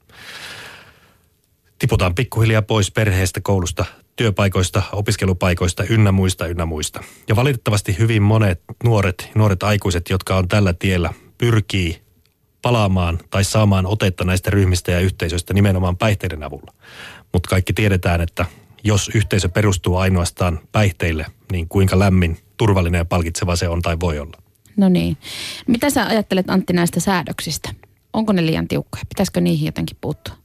Tiputaan 1.79 2.15
pikkuhiljaa 2.15 2.61
pois 2.61 2.91
perheestä, 2.91 3.41
koulusta, 3.41 3.85
työpaikoista, 4.15 4.83
opiskelupaikoista, 4.91 5.83
ynnä 5.89 6.11
muista, 6.11 6.47
ynnä 6.47 6.65
muista. 6.65 7.03
Ja 7.27 7.35
valitettavasti 7.35 7.97
hyvin 7.99 8.21
monet 8.21 8.61
nuoret, 8.83 9.31
nuoret 9.35 9.63
aikuiset, 9.63 10.09
jotka 10.09 10.37
on 10.37 10.47
tällä 10.47 10.73
tiellä, 10.73 11.13
pyrkii 11.37 12.01
palaamaan 12.61 13.19
tai 13.29 13.43
saamaan 13.43 13.85
otetta 13.85 14.23
näistä 14.23 14.49
ryhmistä 14.49 14.91
ja 14.91 14.99
yhteisöistä 14.99 15.53
nimenomaan 15.53 15.97
päihteiden 15.97 16.43
avulla. 16.43 16.73
Mutta 17.33 17.49
kaikki 17.49 17.73
tiedetään, 17.73 18.21
että 18.21 18.45
jos 18.83 19.11
yhteisö 19.15 19.49
perustuu 19.49 19.97
ainoastaan 19.97 20.59
päihteille, 20.71 21.25
niin 21.51 21.67
kuinka 21.69 21.99
lämmin, 21.99 22.37
turvallinen 22.57 22.99
ja 22.99 23.05
palkitseva 23.05 23.55
se 23.55 23.67
on 23.67 23.81
tai 23.81 23.99
voi 23.99 24.19
olla. 24.19 24.37
No 24.77 24.89
niin. 24.89 25.17
Mitä 25.67 25.89
sä 25.89 26.05
ajattelet 26.05 26.49
Antti 26.49 26.73
näistä 26.73 26.99
säädöksistä? 26.99 27.69
Onko 28.13 28.33
ne 28.33 28.45
liian 28.45 28.67
tiukkoja? 28.67 29.03
Pitäisikö 29.09 29.41
niihin 29.41 29.65
jotenkin 29.65 29.97
puuttua? 30.01 30.35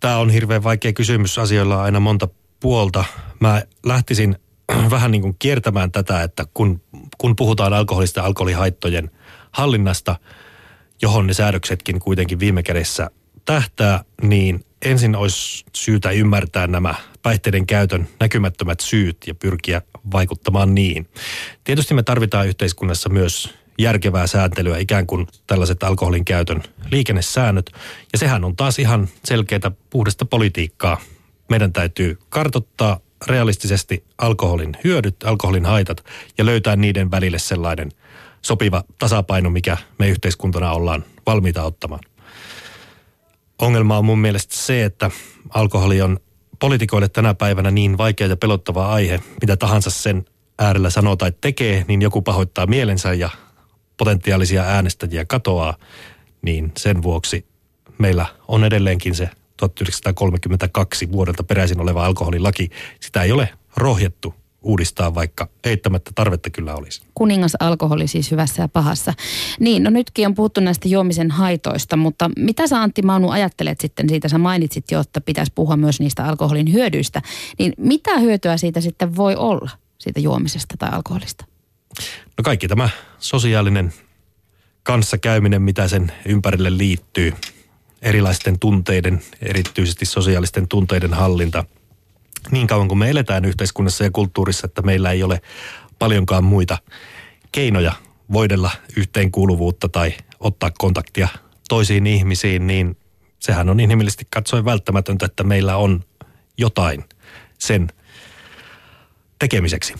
Tämä 0.00 0.16
on 0.16 0.30
hirveän 0.30 0.62
vaikea 0.62 0.92
kysymys. 0.92 1.38
Asioilla 1.38 1.76
on 1.76 1.82
aina 1.82 2.00
monta 2.00 2.28
puolta. 2.60 3.04
Mä 3.40 3.62
lähtisin 3.86 4.36
vähän 4.90 5.10
niin 5.10 5.22
kuin 5.22 5.36
kiertämään 5.38 5.92
tätä, 5.92 6.22
että 6.22 6.46
kun, 6.54 6.80
kun 7.18 7.36
puhutaan 7.36 7.72
alkoholista 7.72 8.20
ja 8.20 8.24
alkoholihaittojen 8.26 9.10
hallinnasta, 9.52 10.16
johon 11.02 11.26
ne 11.26 11.34
säädöksetkin 11.34 12.00
kuitenkin 12.00 12.40
viime 12.40 12.62
kädessä 12.62 13.10
tähtää, 13.44 14.04
niin 14.22 14.64
ensin 14.82 15.16
olisi 15.16 15.64
syytä 15.76 16.10
ymmärtää 16.10 16.66
nämä 16.66 16.94
päihteiden 17.22 17.66
käytön 17.66 18.08
näkymättömät 18.20 18.80
syyt 18.80 19.16
ja 19.26 19.34
pyrkiä 19.34 19.82
vaikuttamaan 20.12 20.74
niin. 20.74 21.08
Tietysti 21.64 21.94
me 21.94 22.02
tarvitaan 22.02 22.48
yhteiskunnassa 22.48 23.08
myös 23.08 23.54
järkevää 23.78 24.26
sääntelyä, 24.26 24.78
ikään 24.78 25.06
kuin 25.06 25.26
tällaiset 25.46 25.82
alkoholin 25.82 26.24
käytön 26.24 26.62
liikennesäännöt. 26.90 27.72
Ja 28.12 28.18
sehän 28.18 28.44
on 28.44 28.56
taas 28.56 28.78
ihan 28.78 29.08
selkeää 29.24 29.70
puhdasta 29.90 30.24
politiikkaa. 30.24 31.00
Meidän 31.48 31.72
täytyy 31.72 32.18
kartottaa 32.28 33.00
realistisesti 33.26 34.04
alkoholin 34.18 34.76
hyödyt, 34.84 35.16
alkoholin 35.24 35.66
haitat 35.66 36.04
ja 36.38 36.46
löytää 36.46 36.76
niiden 36.76 37.10
välille 37.10 37.38
sellainen 37.38 37.92
sopiva 38.42 38.84
tasapaino, 38.98 39.50
mikä 39.50 39.76
me 39.98 40.08
yhteiskuntana 40.08 40.72
ollaan 40.72 41.04
valmiita 41.26 41.62
ottamaan. 41.62 42.00
Ongelma 43.58 43.98
on 43.98 44.04
mun 44.04 44.18
mielestä 44.18 44.54
se, 44.56 44.84
että 44.84 45.10
alkoholi 45.50 46.02
on 46.02 46.18
poliitikoille 46.58 47.08
tänä 47.08 47.34
päivänä 47.34 47.70
niin 47.70 47.98
vaikea 47.98 48.26
ja 48.26 48.36
pelottava 48.36 48.92
aihe, 48.92 49.20
mitä 49.40 49.56
tahansa 49.56 49.90
sen 49.90 50.24
äärellä 50.58 50.90
sanoo 50.90 51.16
tai 51.16 51.32
tekee, 51.40 51.84
niin 51.88 52.02
joku 52.02 52.22
pahoittaa 52.22 52.66
mielensä 52.66 53.12
ja 53.12 53.30
potentiaalisia 53.96 54.62
äänestäjiä 54.62 55.24
katoaa, 55.24 55.76
niin 56.42 56.72
sen 56.78 57.02
vuoksi 57.02 57.46
meillä 57.98 58.26
on 58.48 58.64
edelleenkin 58.64 59.14
se 59.14 59.30
1932 59.58 61.12
vuodelta 61.12 61.44
peräisin 61.44 61.80
oleva 61.80 62.06
alkoholilaki. 62.06 62.70
Sitä 63.00 63.22
ei 63.22 63.32
ole 63.32 63.48
rohjettu 63.76 64.34
uudistaa, 64.62 65.14
vaikka 65.14 65.48
eittämättä 65.64 66.10
tarvetta 66.14 66.50
kyllä 66.50 66.74
olisi. 66.74 67.02
Kuningas 67.14 67.56
alkoholi 67.60 68.08
siis 68.08 68.30
hyvässä 68.30 68.62
ja 68.62 68.68
pahassa. 68.68 69.14
Niin, 69.60 69.82
no 69.82 69.90
nytkin 69.90 70.26
on 70.26 70.34
puhuttu 70.34 70.60
näistä 70.60 70.88
juomisen 70.88 71.30
haitoista, 71.30 71.96
mutta 71.96 72.30
mitä 72.36 72.66
sä 72.66 72.82
Antti 72.82 73.02
Maunu 73.02 73.30
ajattelet 73.30 73.80
sitten 73.80 74.08
siitä? 74.08 74.28
Sä 74.28 74.38
mainitsit 74.38 74.90
jo, 74.90 75.00
että 75.00 75.20
pitäisi 75.20 75.52
puhua 75.54 75.76
myös 75.76 76.00
niistä 76.00 76.24
alkoholin 76.24 76.72
hyödyistä. 76.72 77.22
Niin 77.58 77.72
mitä 77.78 78.18
hyötyä 78.18 78.56
siitä 78.56 78.80
sitten 78.80 79.16
voi 79.16 79.36
olla, 79.36 79.70
siitä 79.98 80.20
juomisesta 80.20 80.74
tai 80.78 80.90
alkoholista? 80.92 81.44
No 82.38 82.42
kaikki 82.44 82.68
tämä 82.68 82.88
sosiaalinen 83.18 83.92
kanssakäyminen, 84.82 85.62
mitä 85.62 85.88
sen 85.88 86.12
ympärille 86.26 86.78
liittyy. 86.78 87.32
Erilaisten 88.02 88.58
tunteiden, 88.58 89.20
erityisesti 89.42 90.04
sosiaalisten 90.04 90.68
tunteiden 90.68 91.14
hallinta. 91.14 91.64
Niin 92.50 92.66
kauan 92.66 92.88
kuin 92.88 92.98
me 92.98 93.10
eletään 93.10 93.44
yhteiskunnassa 93.44 94.04
ja 94.04 94.10
kulttuurissa, 94.10 94.66
että 94.66 94.82
meillä 94.82 95.12
ei 95.12 95.22
ole 95.22 95.40
paljonkaan 95.98 96.44
muita 96.44 96.78
keinoja 97.52 97.92
voidella 98.32 98.70
yhteenkuuluvuutta 98.96 99.88
tai 99.88 100.14
ottaa 100.40 100.70
kontaktia 100.78 101.28
toisiin 101.68 102.06
ihmisiin, 102.06 102.66
niin 102.66 102.96
sehän 103.38 103.68
on 103.68 103.80
inhimillisesti 103.80 104.26
katsoen 104.30 104.64
välttämätöntä, 104.64 105.26
että 105.26 105.44
meillä 105.44 105.76
on 105.76 106.04
jotain 106.58 107.04
sen 107.58 107.88
tekemiseksi. 109.38 109.94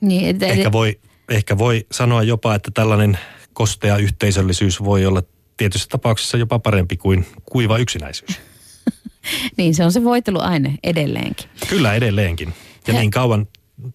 Niin, 0.00 0.28
et, 0.28 0.42
Ehkä 0.42 0.72
voi, 0.72 1.00
ehkä 1.28 1.58
voi 1.58 1.86
sanoa 1.92 2.22
jopa, 2.22 2.54
että 2.54 2.70
tällainen 2.74 3.18
kostea 3.52 3.96
yhteisöllisyys 3.96 4.84
voi 4.84 5.06
olla 5.06 5.22
tietyissä 5.56 5.88
tapauksissa 5.88 6.36
jopa 6.36 6.58
parempi 6.58 6.96
kuin 6.96 7.26
kuiva 7.44 7.78
yksinäisyys. 7.78 8.40
niin, 9.56 9.74
se 9.74 9.84
on 9.84 9.92
se 9.92 10.04
voiteluaine 10.04 10.74
edelleenkin. 10.82 11.50
Kyllä 11.68 11.94
edelleenkin. 11.94 12.54
Ja 12.86 12.94
niin 12.94 13.10
kauan 13.10 13.46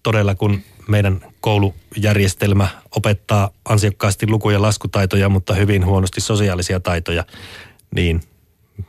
todella, 0.04 0.36
kun 0.36 0.62
meidän 0.88 1.21
koulujärjestelmä 1.41 2.67
opettaa 2.95 3.50
ansiokkaasti 3.65 4.28
luku- 4.28 4.50
ja 4.50 4.62
laskutaitoja, 4.62 5.30
mutta 5.30 5.54
hyvin 5.54 5.86
huonosti 5.86 6.21
sosiaalisia 6.21 6.80
taitoja, 6.80 7.26
niin 7.95 8.21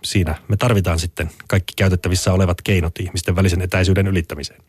siinä 0.04 0.35
me 0.48 0.56
tarvitaan 0.56 0.98
sitten 0.98 1.30
kaikki 1.48 1.72
käytettävissä 1.76 2.32
olevat 2.32 2.62
keinot 2.62 3.00
ihmisten 3.00 3.37
välisen 3.37 3.62
etäisyyden 3.62 4.06
ylittämiseen. 4.06 4.62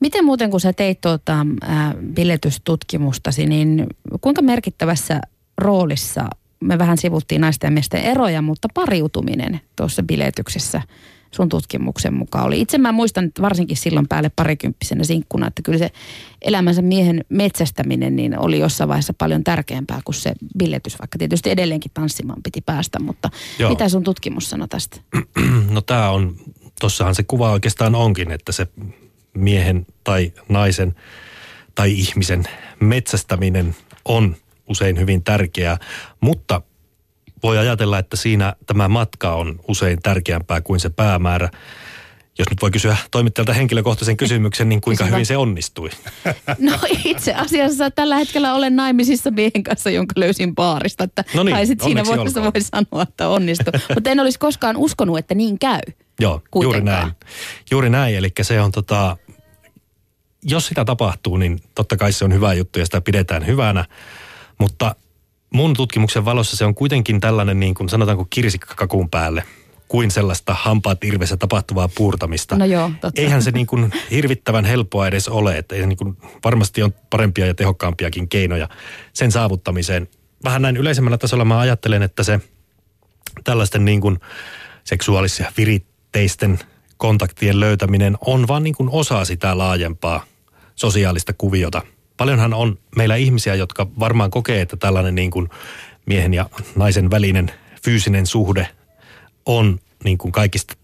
Miten 0.00 0.24
muuten, 0.24 0.50
kun 0.50 0.60
sä 0.60 0.72
teit 0.72 1.00
tuota, 1.00 1.46
ää, 1.62 1.94
biletystutkimustasi, 2.14 3.46
niin 3.46 3.86
kuinka 4.20 4.42
merkittävässä 4.42 5.20
roolissa, 5.58 6.28
me 6.62 6.78
vähän 6.78 6.98
sivuttiin 6.98 7.40
naisten 7.40 7.68
ja 7.68 7.72
miesten 7.72 8.02
eroja, 8.02 8.42
mutta 8.42 8.68
pariutuminen 8.74 9.60
tuossa 9.76 10.02
biletyksessä 10.02 10.82
sun 11.30 11.48
tutkimuksen 11.48 12.14
mukaan 12.14 12.44
oli. 12.44 12.60
Itse 12.60 12.78
mä 12.78 12.92
muistan 12.92 13.24
että 13.24 13.42
varsinkin 13.42 13.76
silloin 13.76 14.08
päälle 14.08 14.30
parikymppisenä 14.36 15.04
sinkkuna, 15.04 15.46
että 15.46 15.62
kyllä 15.62 15.78
se 15.78 15.90
elämänsä 16.42 16.82
miehen 16.82 17.24
metsästäminen 17.28 18.16
niin 18.16 18.38
oli 18.38 18.58
jossain 18.58 18.88
vaiheessa 18.88 19.14
paljon 19.18 19.44
tärkeämpää 19.44 20.00
kuin 20.04 20.14
se 20.14 20.32
biletys, 20.58 20.98
vaikka 20.98 21.18
tietysti 21.18 21.50
edelleenkin 21.50 21.90
tanssimaan 21.94 22.42
piti 22.42 22.60
päästä, 22.60 23.00
mutta 23.00 23.30
Joo. 23.58 23.70
mitä 23.70 23.88
sun 23.88 24.02
tutkimus 24.02 24.50
sanoi 24.50 24.68
tästä? 24.68 25.00
No 25.70 25.80
tämä 25.80 26.10
on, 26.10 26.36
tossahan 26.80 27.14
se 27.14 27.22
kuva 27.22 27.52
oikeastaan 27.52 27.94
onkin, 27.94 28.30
että 28.30 28.52
se 28.52 28.66
miehen 29.34 29.86
tai 30.04 30.32
naisen 30.48 30.94
tai 31.74 31.92
ihmisen 31.92 32.44
metsästäminen 32.80 33.76
on 34.04 34.36
usein 34.68 34.98
hyvin 34.98 35.24
tärkeää, 35.24 35.76
mutta 36.20 36.62
voi 37.42 37.58
ajatella, 37.58 37.98
että 37.98 38.16
siinä 38.16 38.52
tämä 38.66 38.88
matka 38.88 39.34
on 39.34 39.60
usein 39.68 40.02
tärkeämpää 40.02 40.60
kuin 40.60 40.80
se 40.80 40.90
päämäärä. 40.90 41.50
Jos 42.38 42.50
nyt 42.50 42.62
voi 42.62 42.70
kysyä 42.70 42.96
toimittajalta 43.10 43.52
henkilökohtaisen 43.52 44.16
kysymyksen, 44.16 44.68
niin 44.68 44.80
kuinka 44.80 45.04
hyvin 45.04 45.26
se 45.26 45.36
onnistui? 45.36 45.90
No 46.58 46.78
itse 47.04 47.34
asiassa 47.34 47.90
tällä 47.90 48.16
hetkellä 48.16 48.54
olen 48.54 48.76
naimisissa 48.76 49.30
miehen 49.30 49.62
kanssa, 49.62 49.90
jonka 49.90 50.12
löysin 50.16 50.54
baarista. 50.54 51.04
Että 51.04 51.24
No 51.34 51.42
niin, 51.42 51.54
kai 51.54 51.66
sit 51.66 51.80
siinä 51.80 52.04
vaiheessa 52.06 52.40
olkoon. 52.40 52.52
voi 52.54 52.62
sanoa, 52.62 53.02
että 53.02 53.28
onnistui. 53.28 53.72
Mutta 53.94 54.10
en 54.10 54.20
olisi 54.20 54.38
koskaan 54.38 54.76
uskonut, 54.76 55.18
että 55.18 55.34
niin 55.34 55.58
käy. 55.58 55.80
Joo, 56.20 56.32
juuri 56.32 56.44
Kuitenkaan. 56.50 56.98
näin. 57.02 57.12
Juuri 57.70 57.90
näin, 57.90 58.16
eli 58.16 58.28
se 58.42 58.60
on 58.60 58.72
tota, 58.72 59.16
jos 60.42 60.66
sitä 60.66 60.84
tapahtuu, 60.84 61.36
niin 61.36 61.60
totta 61.74 61.96
kai 61.96 62.12
se 62.12 62.24
on 62.24 62.32
hyvä 62.32 62.54
juttu 62.54 62.78
ja 62.78 62.84
sitä 62.84 63.00
pidetään 63.00 63.46
hyvänä, 63.46 63.84
mutta 64.62 64.94
mun 65.50 65.74
tutkimuksen 65.74 66.24
valossa 66.24 66.56
se 66.56 66.64
on 66.64 66.74
kuitenkin 66.74 67.20
tällainen 67.20 67.60
niin 67.60 67.74
kuin 67.74 67.88
sanotaanko 67.88 68.26
kirsikkakakun 68.30 69.10
päälle 69.10 69.44
kuin 69.88 70.10
sellaista 70.10 70.54
hampaat 70.54 71.04
irvessä 71.04 71.36
tapahtuvaa 71.36 71.88
puurtamista. 71.88 72.56
No 72.56 72.64
joo, 72.64 72.90
totta. 73.00 73.20
Eihän 73.20 73.42
se 73.42 73.50
niin 73.50 73.66
kuin 73.66 73.92
hirvittävän 74.10 74.64
helppoa 74.64 75.06
edes 75.06 75.28
ole, 75.28 75.58
että 75.58 75.74
niin 75.74 75.96
kuin, 75.96 76.16
varmasti 76.44 76.82
on 76.82 76.94
parempia 77.10 77.46
ja 77.46 77.54
tehokkaampiakin 77.54 78.28
keinoja 78.28 78.68
sen 79.12 79.32
saavuttamiseen. 79.32 80.08
Vähän 80.44 80.62
näin 80.62 80.76
yleisemmällä 80.76 81.18
tasolla 81.18 81.44
mä 81.44 81.58
ajattelen, 81.58 82.02
että 82.02 82.22
se 82.22 82.40
tällaisten 83.44 83.84
niin 83.84 84.00
kuin 84.00 84.18
seksuaalisia 84.84 85.52
viritteisten 85.56 86.58
kontaktien 86.96 87.60
löytäminen 87.60 88.18
on 88.26 88.48
vaan 88.48 88.62
niin 88.62 88.74
kuin 88.74 88.88
osa 88.92 89.24
sitä 89.24 89.58
laajempaa 89.58 90.24
sosiaalista 90.74 91.32
kuviota. 91.32 91.82
Paljonhan 92.16 92.54
on 92.54 92.78
meillä 92.96 93.16
ihmisiä, 93.16 93.54
jotka 93.54 93.86
varmaan 93.98 94.30
kokee, 94.30 94.60
että 94.60 94.76
tällainen 94.76 95.14
niin 95.14 95.30
kuin 95.30 95.48
miehen 96.06 96.34
ja 96.34 96.50
naisen 96.76 97.10
välinen 97.10 97.50
fyysinen 97.84 98.26
suhde 98.26 98.68
on 99.46 99.78
niin 100.04 100.18
kuin 100.18 100.32
kaikista 100.32 100.74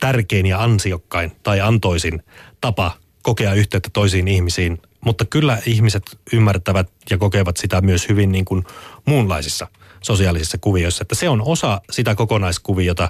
tärkein 0.00 0.46
ja 0.46 0.62
ansiokkain 0.62 1.32
tai 1.42 1.60
antoisin 1.60 2.22
tapa 2.60 2.92
kokea 3.22 3.54
yhteyttä 3.54 3.90
toisiin 3.92 4.28
ihmisiin. 4.28 4.82
Mutta 5.00 5.24
kyllä 5.24 5.58
ihmiset 5.66 6.18
ymmärtävät 6.32 6.90
ja 7.10 7.18
kokevat 7.18 7.56
sitä 7.56 7.80
myös 7.80 8.08
hyvin 8.08 8.32
niin 8.32 8.44
kuin 8.44 8.64
muunlaisissa 9.04 9.68
sosiaalisissa 10.02 10.58
kuvioissa. 10.58 11.02
Että 11.02 11.14
se 11.14 11.28
on 11.28 11.42
osa 11.42 11.80
sitä 11.90 12.14
kokonaiskuviota, 12.14 13.08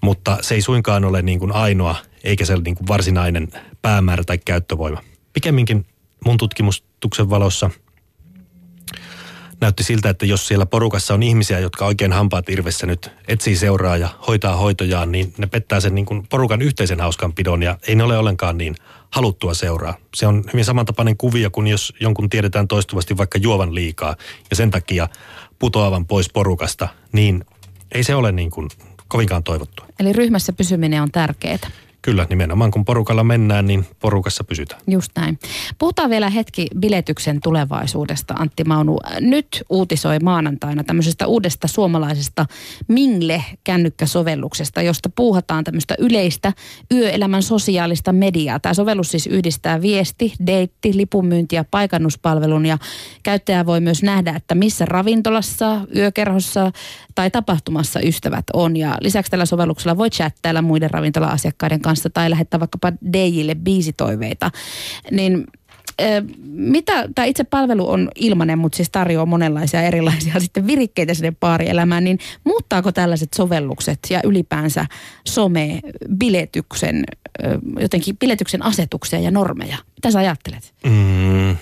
mutta 0.00 0.38
se 0.40 0.54
ei 0.54 0.62
suinkaan 0.62 1.04
ole 1.04 1.22
niin 1.22 1.38
kuin 1.38 1.52
ainoa 1.52 1.96
eikä 2.24 2.44
se 2.44 2.56
niin 2.56 2.74
kuin 2.74 2.88
varsinainen 2.88 3.48
päämäärä 3.82 4.24
tai 4.24 4.38
käyttövoima. 4.38 5.02
Pikemminkin 5.32 5.86
mun 6.24 6.36
tutkimustuksen 6.36 7.30
valossa 7.30 7.70
näytti 9.62 9.82
siltä, 9.82 10.10
että 10.10 10.26
jos 10.26 10.48
siellä 10.48 10.66
porukassa 10.66 11.14
on 11.14 11.22
ihmisiä, 11.22 11.58
jotka 11.58 11.86
oikein 11.86 12.12
hampaat 12.12 12.48
irvessä 12.48 12.86
nyt 12.86 13.10
etsii 13.28 13.56
seuraa 13.56 13.96
ja 13.96 14.08
hoitaa 14.28 14.56
hoitojaan, 14.56 15.12
niin 15.12 15.34
ne 15.38 15.46
pettää 15.46 15.80
sen 15.80 15.94
niin 15.94 16.06
kuin 16.06 16.26
porukan 16.30 16.62
yhteisen 16.62 17.00
hauskanpidon 17.00 17.62
ja 17.62 17.78
ei 17.88 17.94
ne 17.94 18.04
ole 18.04 18.18
ollenkaan 18.18 18.58
niin 18.58 18.74
haluttua 19.10 19.54
seuraa. 19.54 19.94
Se 20.16 20.26
on 20.26 20.44
hyvin 20.52 20.64
samantapainen 20.64 21.16
kuvio 21.16 21.50
kuin 21.50 21.66
jos 21.66 21.94
jonkun 22.00 22.30
tiedetään 22.30 22.68
toistuvasti 22.68 23.16
vaikka 23.16 23.38
juovan 23.38 23.74
liikaa 23.74 24.16
ja 24.50 24.56
sen 24.56 24.70
takia 24.70 25.08
putoavan 25.58 26.06
pois 26.06 26.30
porukasta, 26.32 26.88
niin 27.12 27.44
ei 27.94 28.04
se 28.04 28.14
ole 28.14 28.32
niin 28.32 28.50
kuin 28.50 28.68
kovinkaan 29.08 29.42
toivottua. 29.42 29.86
Eli 30.00 30.12
ryhmässä 30.12 30.52
pysyminen 30.52 31.02
on 31.02 31.10
tärkeää. 31.10 31.58
Kyllä, 32.02 32.26
nimenomaan 32.30 32.70
kun 32.70 32.84
porukalla 32.84 33.24
mennään, 33.24 33.66
niin 33.66 33.86
porukassa 34.00 34.44
pysytään. 34.44 34.80
Just 34.86 35.12
näin. 35.16 35.38
Puhutaan 35.78 36.10
vielä 36.10 36.30
hetki 36.30 36.66
biletyksen 36.78 37.40
tulevaisuudesta, 37.42 38.34
Antti 38.34 38.64
Maunu. 38.64 38.98
Nyt 39.20 39.62
uutisoi 39.70 40.18
maanantaina 40.18 40.84
tämmöisestä 40.84 41.26
uudesta 41.26 41.68
suomalaisesta 41.68 42.46
Mingle-kännykkäsovelluksesta, 42.88 44.82
josta 44.82 45.10
puuhataan 45.16 45.64
tämmöistä 45.64 45.94
yleistä 45.98 46.52
yöelämän 46.92 47.42
sosiaalista 47.42 48.12
mediaa. 48.12 48.60
Tämä 48.60 48.74
sovellus 48.74 49.10
siis 49.10 49.26
yhdistää 49.26 49.82
viesti, 49.82 50.34
deitti, 50.46 50.96
lipunmyynti 50.96 51.56
ja 51.56 51.64
paikannuspalvelun 51.70 52.66
ja 52.66 52.78
käyttäjä 53.22 53.66
voi 53.66 53.80
myös 53.80 54.02
nähdä, 54.02 54.32
että 54.36 54.54
missä 54.54 54.84
ravintolassa, 54.84 55.80
yökerhossa 55.96 56.72
tai 57.14 57.30
tapahtumassa 57.30 58.00
ystävät 58.00 58.44
on. 58.52 58.76
Ja 58.76 58.98
lisäksi 59.00 59.30
tällä 59.30 59.46
sovelluksella 59.46 59.96
voi 59.96 60.10
chattailla 60.10 60.62
muiden 60.62 60.90
ravintola-asiakkaiden 60.90 61.80
kanssa 61.80 61.91
tai 62.10 62.30
lähettää 62.30 62.60
vaikkapa 62.60 62.92
DJille 63.12 63.54
biisitoiveita. 63.54 64.50
Niin 65.10 65.46
mitä, 66.44 67.08
tämä 67.14 67.26
itse 67.26 67.44
palvelu 67.44 67.90
on 67.90 68.10
ilmainen, 68.14 68.58
mutta 68.58 68.76
siis 68.76 68.90
tarjoaa 68.90 69.26
monenlaisia 69.26 69.82
erilaisia 69.82 70.40
sitten 70.40 70.66
virikkeitä 70.66 71.14
sinne 71.14 71.32
baarielämään, 71.40 72.04
niin 72.04 72.18
muuttaako 72.44 72.92
tällaiset 72.92 73.32
sovellukset 73.34 73.98
ja 74.10 74.20
ylipäänsä 74.24 74.86
some 75.28 75.80
biletyksen, 76.18 77.04
jotenkin 77.80 78.16
biletyksen 78.16 78.62
asetuksia 78.62 79.18
ja 79.18 79.30
normeja? 79.30 79.76
Mitä 79.94 80.10
sä 80.10 80.18
ajattelet? 80.18 80.74
Mm, 80.84 81.56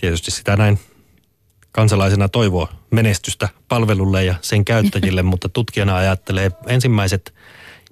tietysti 0.00 0.30
sitä 0.30 0.56
näin 0.56 0.78
kansalaisena 1.72 2.28
toivoo 2.28 2.68
menestystä 2.90 3.48
palvelulle 3.68 4.24
ja 4.24 4.34
sen 4.40 4.64
käyttäjille, 4.64 5.22
mutta 5.32 5.48
tutkijana 5.48 5.96
ajattelee 5.96 6.50
ensimmäiset 6.66 7.34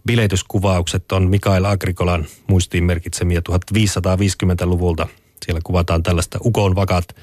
biletyskuvaukset 0.07 1.13
on 1.13 1.29
Mikael 1.29 1.65
Agrikolan 1.65 2.27
muistiin 2.47 2.85
merkitsemiä 2.85 3.41
1550-luvulta. 3.51 5.07
Siellä 5.45 5.61
kuvataan 5.65 6.03
tällaista 6.03 6.39
Ukon 6.45 6.75
vakat 6.75 7.17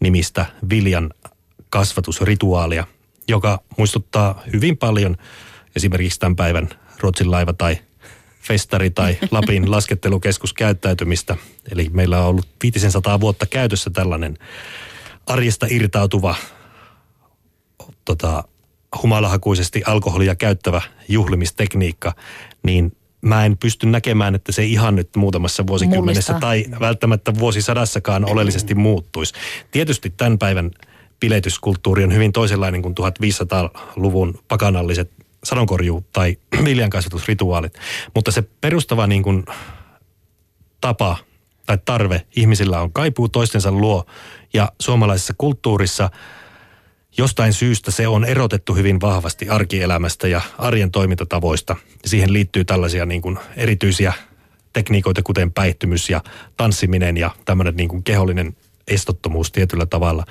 nimistä 0.00 0.46
viljan 0.70 1.10
kasvatusrituaalia, 1.70 2.86
joka 3.28 3.60
muistuttaa 3.78 4.42
hyvin 4.52 4.76
paljon 4.76 5.16
esimerkiksi 5.76 6.20
tämän 6.20 6.36
päivän 6.36 6.68
Ruotsin 7.00 7.30
laiva 7.30 7.52
tai 7.52 7.78
festari 8.40 8.90
tai 8.90 9.18
Lapin 9.30 9.70
laskettelukeskus 9.70 10.52
käyttäytymistä. 10.52 11.36
Eli 11.70 11.90
meillä 11.92 12.20
on 12.20 12.26
ollut 12.26 12.48
500 12.62 13.20
vuotta 13.20 13.46
käytössä 13.46 13.90
tällainen 13.90 14.38
arjesta 15.26 15.66
irtautuva, 15.70 16.34
tota, 18.04 18.44
humalahakuisesti 19.02 19.82
alkoholia 19.86 20.34
käyttävä 20.34 20.82
juhlimistekniikka, 21.08 22.14
niin 22.62 22.96
mä 23.20 23.44
en 23.44 23.58
pysty 23.58 23.86
näkemään, 23.86 24.34
että 24.34 24.52
se 24.52 24.64
ihan 24.64 24.96
nyt 24.96 25.16
muutamassa 25.16 25.66
vuosikymmenessä 25.66 26.32
Mullistaa. 26.32 26.40
tai 26.40 26.64
välttämättä 26.80 27.34
vuosisadassakaan 27.38 28.24
oleellisesti 28.24 28.74
muuttuisi. 28.74 29.34
Tietysti 29.70 30.10
tämän 30.10 30.38
päivän 30.38 30.70
biletyskulttuuri 31.20 32.04
on 32.04 32.14
hyvin 32.14 32.32
toisenlainen 32.32 32.82
kuin 32.82 32.94
1500-luvun 33.00 34.38
pakanalliset 34.48 35.10
sadonkorjuu 35.44 36.04
tai 36.12 36.36
viljankasvatusrituaalit. 36.64 37.78
Mutta 38.14 38.30
se 38.30 38.42
perustava 38.60 39.06
niin 39.06 39.22
kuin 39.22 39.44
tapa 40.80 41.16
tai 41.66 41.78
tarve 41.84 42.22
ihmisillä 42.36 42.80
on 42.80 42.92
kaipuu 42.92 43.28
toistensa 43.28 43.72
luo 43.72 44.06
ja 44.54 44.72
suomalaisessa 44.80 45.34
kulttuurissa 45.38 46.10
jostain 47.18 47.52
syystä 47.52 47.90
se 47.90 48.08
on 48.08 48.24
erotettu 48.24 48.74
hyvin 48.74 49.00
vahvasti 49.00 49.48
arkielämästä 49.48 50.28
ja 50.28 50.40
arjen 50.58 50.90
toimintatavoista. 50.90 51.76
Siihen 52.04 52.32
liittyy 52.32 52.64
tällaisia 52.64 53.06
niin 53.06 53.22
kuin 53.22 53.38
erityisiä 53.56 54.12
tekniikoita, 54.72 55.22
kuten 55.22 55.52
päihtymys 55.52 56.10
ja 56.10 56.20
tanssiminen 56.56 57.16
ja 57.16 57.30
tämmöinen 57.44 57.76
niin 57.76 57.88
kuin 57.88 58.02
kehollinen 58.02 58.56
estottomuus 58.88 59.52
tietyllä 59.52 59.86
tavalla. 59.86 60.24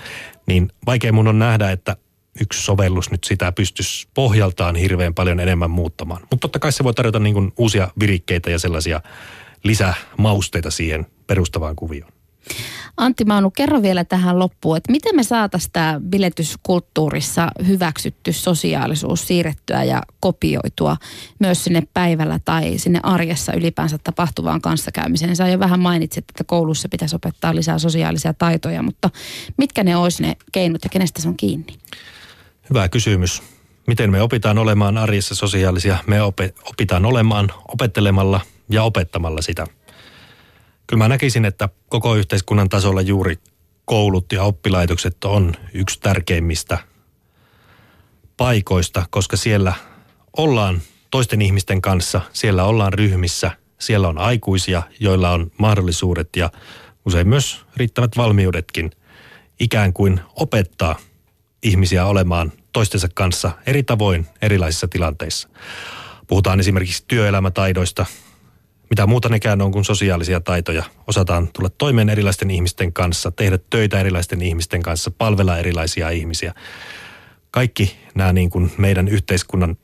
Niin 0.48 0.72
vaikea 0.86 1.14
mun 1.14 1.28
on 1.28 1.40
nähdä, 1.40 1.72
että 1.72 1.98
yksi 2.42 2.64
sovellus 2.64 3.12
nyt 3.12 3.24
sitä 3.24 3.52
pystyisi 3.52 4.08
pohjaltaan 4.14 4.76
hirveän 4.76 5.14
paljon 5.14 5.40
enemmän 5.40 5.72
muuttamaan. 5.72 6.22
Mutta 6.22 6.38
totta 6.38 6.60
kai 6.60 6.72
se 6.72 6.84
voi 6.84 6.94
tarjota 6.94 7.20
niin 7.20 7.34
kuin 7.34 7.52
uusia 7.58 7.88
virikkeitä 8.00 8.50
ja 8.50 8.60
sellaisia 8.60 9.02
lisämausteita 9.64 10.72
siihen 10.72 11.06
perustavaan 11.28 11.76
kuvioon. 11.76 12.12
Antti 12.98 13.26
Maunu, 13.26 13.52
kerro 13.52 13.82
vielä 13.82 14.04
tähän 14.04 14.40
loppuun, 14.40 14.78
että 14.78 14.92
miten 14.92 15.16
me 15.16 15.24
saataisiin 15.24 15.72
tämä 15.74 16.02
biletyskulttuurissa 16.10 17.48
hyväksytty 17.68 18.34
sosiaalisuus 18.34 19.28
siirrettyä 19.28 19.84
ja 19.84 20.02
kopioitua 20.20 20.98
myös 21.40 21.64
sinne 21.64 21.84
päivällä 21.94 22.40
tai 22.46 22.78
sinne 22.78 23.00
arjessa 23.04 23.54
ylipäänsä 23.54 23.98
tapahtuvaan 24.04 24.62
kanssakäymiseen. 24.62 25.36
Sä 25.36 25.48
jo 25.48 25.60
vähän 25.60 25.80
mainitsit, 25.80 26.26
että 26.30 26.44
koulussa 26.44 26.90
pitäisi 26.90 27.16
opettaa 27.16 27.56
lisää 27.56 27.80
sosiaalisia 27.80 28.34
taitoja, 28.34 28.84
mutta 28.84 29.10
mitkä 29.58 29.84
ne 29.84 29.96
olisi 29.96 30.24
ne 30.24 30.36
keinot 30.52 30.84
ja 30.84 30.90
kenestä 30.90 31.22
se 31.22 31.28
on 31.28 31.38
kiinni? 31.38 31.74
Hyvä 32.70 32.90
kysymys. 32.90 33.44
Miten 33.88 34.12
me 34.12 34.22
opitaan 34.22 34.58
olemaan 34.58 34.98
arjessa 34.98 35.36
sosiaalisia? 35.36 35.98
Me 36.08 36.22
opitaan 36.66 37.06
olemaan 37.06 37.52
opettelemalla 37.68 38.42
ja 38.70 38.84
opettamalla 38.84 39.42
sitä– 39.42 39.68
Kyllä 40.88 41.04
mä 41.04 41.08
näkisin, 41.08 41.46
että 41.46 41.70
koko 41.90 42.16
yhteiskunnan 42.16 42.70
tasolla 42.70 43.02
juuri 43.02 43.38
koulut 43.86 44.32
ja 44.32 44.44
oppilaitokset 44.44 45.24
on 45.24 45.54
yksi 45.74 46.00
tärkeimmistä 46.00 46.78
paikoista, 48.38 49.06
koska 49.10 49.38
siellä 49.38 49.74
ollaan 50.38 50.82
toisten 51.12 51.42
ihmisten 51.42 51.82
kanssa, 51.82 52.22
siellä 52.34 52.64
ollaan 52.64 52.94
ryhmissä, 52.94 53.52
siellä 53.80 54.08
on 54.08 54.18
aikuisia, 54.18 54.84
joilla 55.00 55.32
on 55.32 55.52
mahdollisuudet 55.58 56.30
ja 56.36 56.52
usein 57.06 57.28
myös 57.28 57.66
riittävät 57.78 58.18
valmiudetkin 58.18 58.92
ikään 59.60 59.94
kuin 59.94 60.20
opettaa 60.36 60.96
ihmisiä 61.64 62.06
olemaan 62.06 62.52
toistensa 62.74 63.08
kanssa 63.14 63.52
eri 63.66 63.84
tavoin 63.84 64.28
erilaisissa 64.42 64.88
tilanteissa. 64.88 65.50
Puhutaan 66.28 66.60
esimerkiksi 66.60 67.04
työelämätaidoista, 67.08 68.06
mitä 68.92 69.08
muuta 69.08 69.30
nekään 69.30 69.62
on 69.62 69.72
kuin 69.72 69.86
sosiaalisia 69.86 70.40
taitoja. 70.42 70.84
Osataan 71.08 71.50
tulla 71.54 71.70
toimeen 71.70 72.10
erilaisten 72.10 72.52
ihmisten 72.52 72.94
kanssa, 72.94 73.32
tehdä 73.32 73.60
töitä 73.70 74.00
erilaisten 74.00 74.42
ihmisten 74.42 74.82
kanssa, 74.82 75.12
palvella 75.12 75.58
erilaisia 75.58 76.10
ihmisiä. 76.10 76.54
Kaikki 77.52 77.98
nämä 78.16 78.34
niin 78.34 78.50
kuin 78.50 78.72
meidän 78.78 79.08
yhteiskunnan 79.08 79.78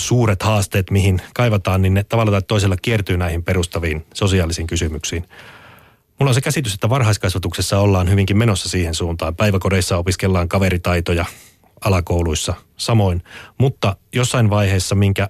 suuret 0.00 0.42
haasteet, 0.42 0.90
mihin 0.90 1.22
kaivataan, 1.34 1.82
niin 1.82 1.94
ne 1.94 2.04
tavalla 2.04 2.30
tai 2.30 2.42
toisella 2.42 2.76
kiertyy 2.82 3.16
näihin 3.16 3.44
perustaviin 3.44 4.06
sosiaalisiin 4.14 4.66
kysymyksiin. 4.66 5.28
Mulla 6.18 6.30
on 6.30 6.34
se 6.34 6.40
käsitys, 6.40 6.74
että 6.74 6.88
varhaiskasvatuksessa 6.88 7.78
ollaan 7.78 8.10
hyvinkin 8.10 8.36
menossa 8.36 8.68
siihen 8.68 8.94
suuntaan. 8.94 9.36
Päiväkodeissa 9.36 9.96
opiskellaan 9.96 10.48
kaveritaitoja, 10.48 11.24
alakouluissa 11.84 12.54
samoin. 12.76 13.22
Mutta 13.58 13.96
jossain 14.14 14.50
vaiheessa, 14.50 14.94
minkä 14.94 15.28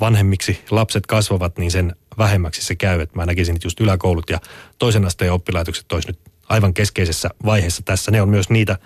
vanhemmiksi 0.00 0.64
lapset 0.70 1.06
kasvavat, 1.06 1.58
niin 1.58 1.70
sen 1.70 1.96
vähemmäksi 2.18 2.62
se 2.62 2.74
käy. 2.74 3.00
Että 3.00 3.16
mä 3.16 3.26
näkisin, 3.26 3.56
että 3.56 3.66
just 3.66 3.80
yläkoulut 3.80 4.30
ja 4.30 4.40
toisen 4.78 5.04
asteen 5.04 5.32
oppilaitokset 5.32 5.92
olisi 5.92 6.08
nyt 6.08 6.18
aivan 6.48 6.74
keskeisessä 6.74 7.30
vaiheessa 7.44 7.82
tässä. 7.84 8.10
Ne 8.10 8.22
on 8.22 8.28
myös 8.28 8.50
niitä 8.50 8.78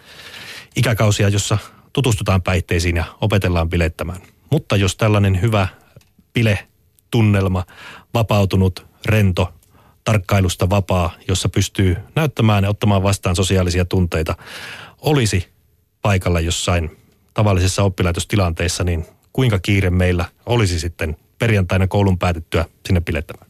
ikäkausia, 0.77 1.29
jossa 1.29 1.59
tutustutaan 1.93 2.43
päihteisiin 2.43 2.97
ja 2.97 3.05
opetellaan 3.21 3.71
bilettämään. 3.71 4.21
Mutta 4.51 4.77
jos 4.77 4.97
tällainen 4.97 5.41
hyvä 5.41 5.69
bile-tunnelma, 6.33 7.65
vapautunut, 8.15 8.87
rento, 9.07 9.55
tarkkailusta 10.05 10.71
vapaa, 10.71 11.15
jossa 11.29 11.49
pystyy 11.49 11.97
näyttämään 12.15 12.65
ja 12.65 12.71
ottamaan 12.71 13.03
vastaan 13.03 13.37
sosiaalisia 13.37 13.85
tunteita, 13.85 14.35
olisi 14.99 15.49
paikalla 16.03 16.41
jossain 16.41 16.97
tavallisessa 17.35 17.83
oppilaitostilanteessa, 17.83 18.85
niin 18.85 19.07
kuinka 19.33 19.59
kiire 19.59 19.91
meillä 19.91 20.25
olisi 20.47 20.81
sitten 20.81 21.17
perjantaina 21.39 21.87
koulun 21.87 22.19
päätettyä 22.19 22.65
sinne 22.87 23.01
pilettämään? 23.01 23.43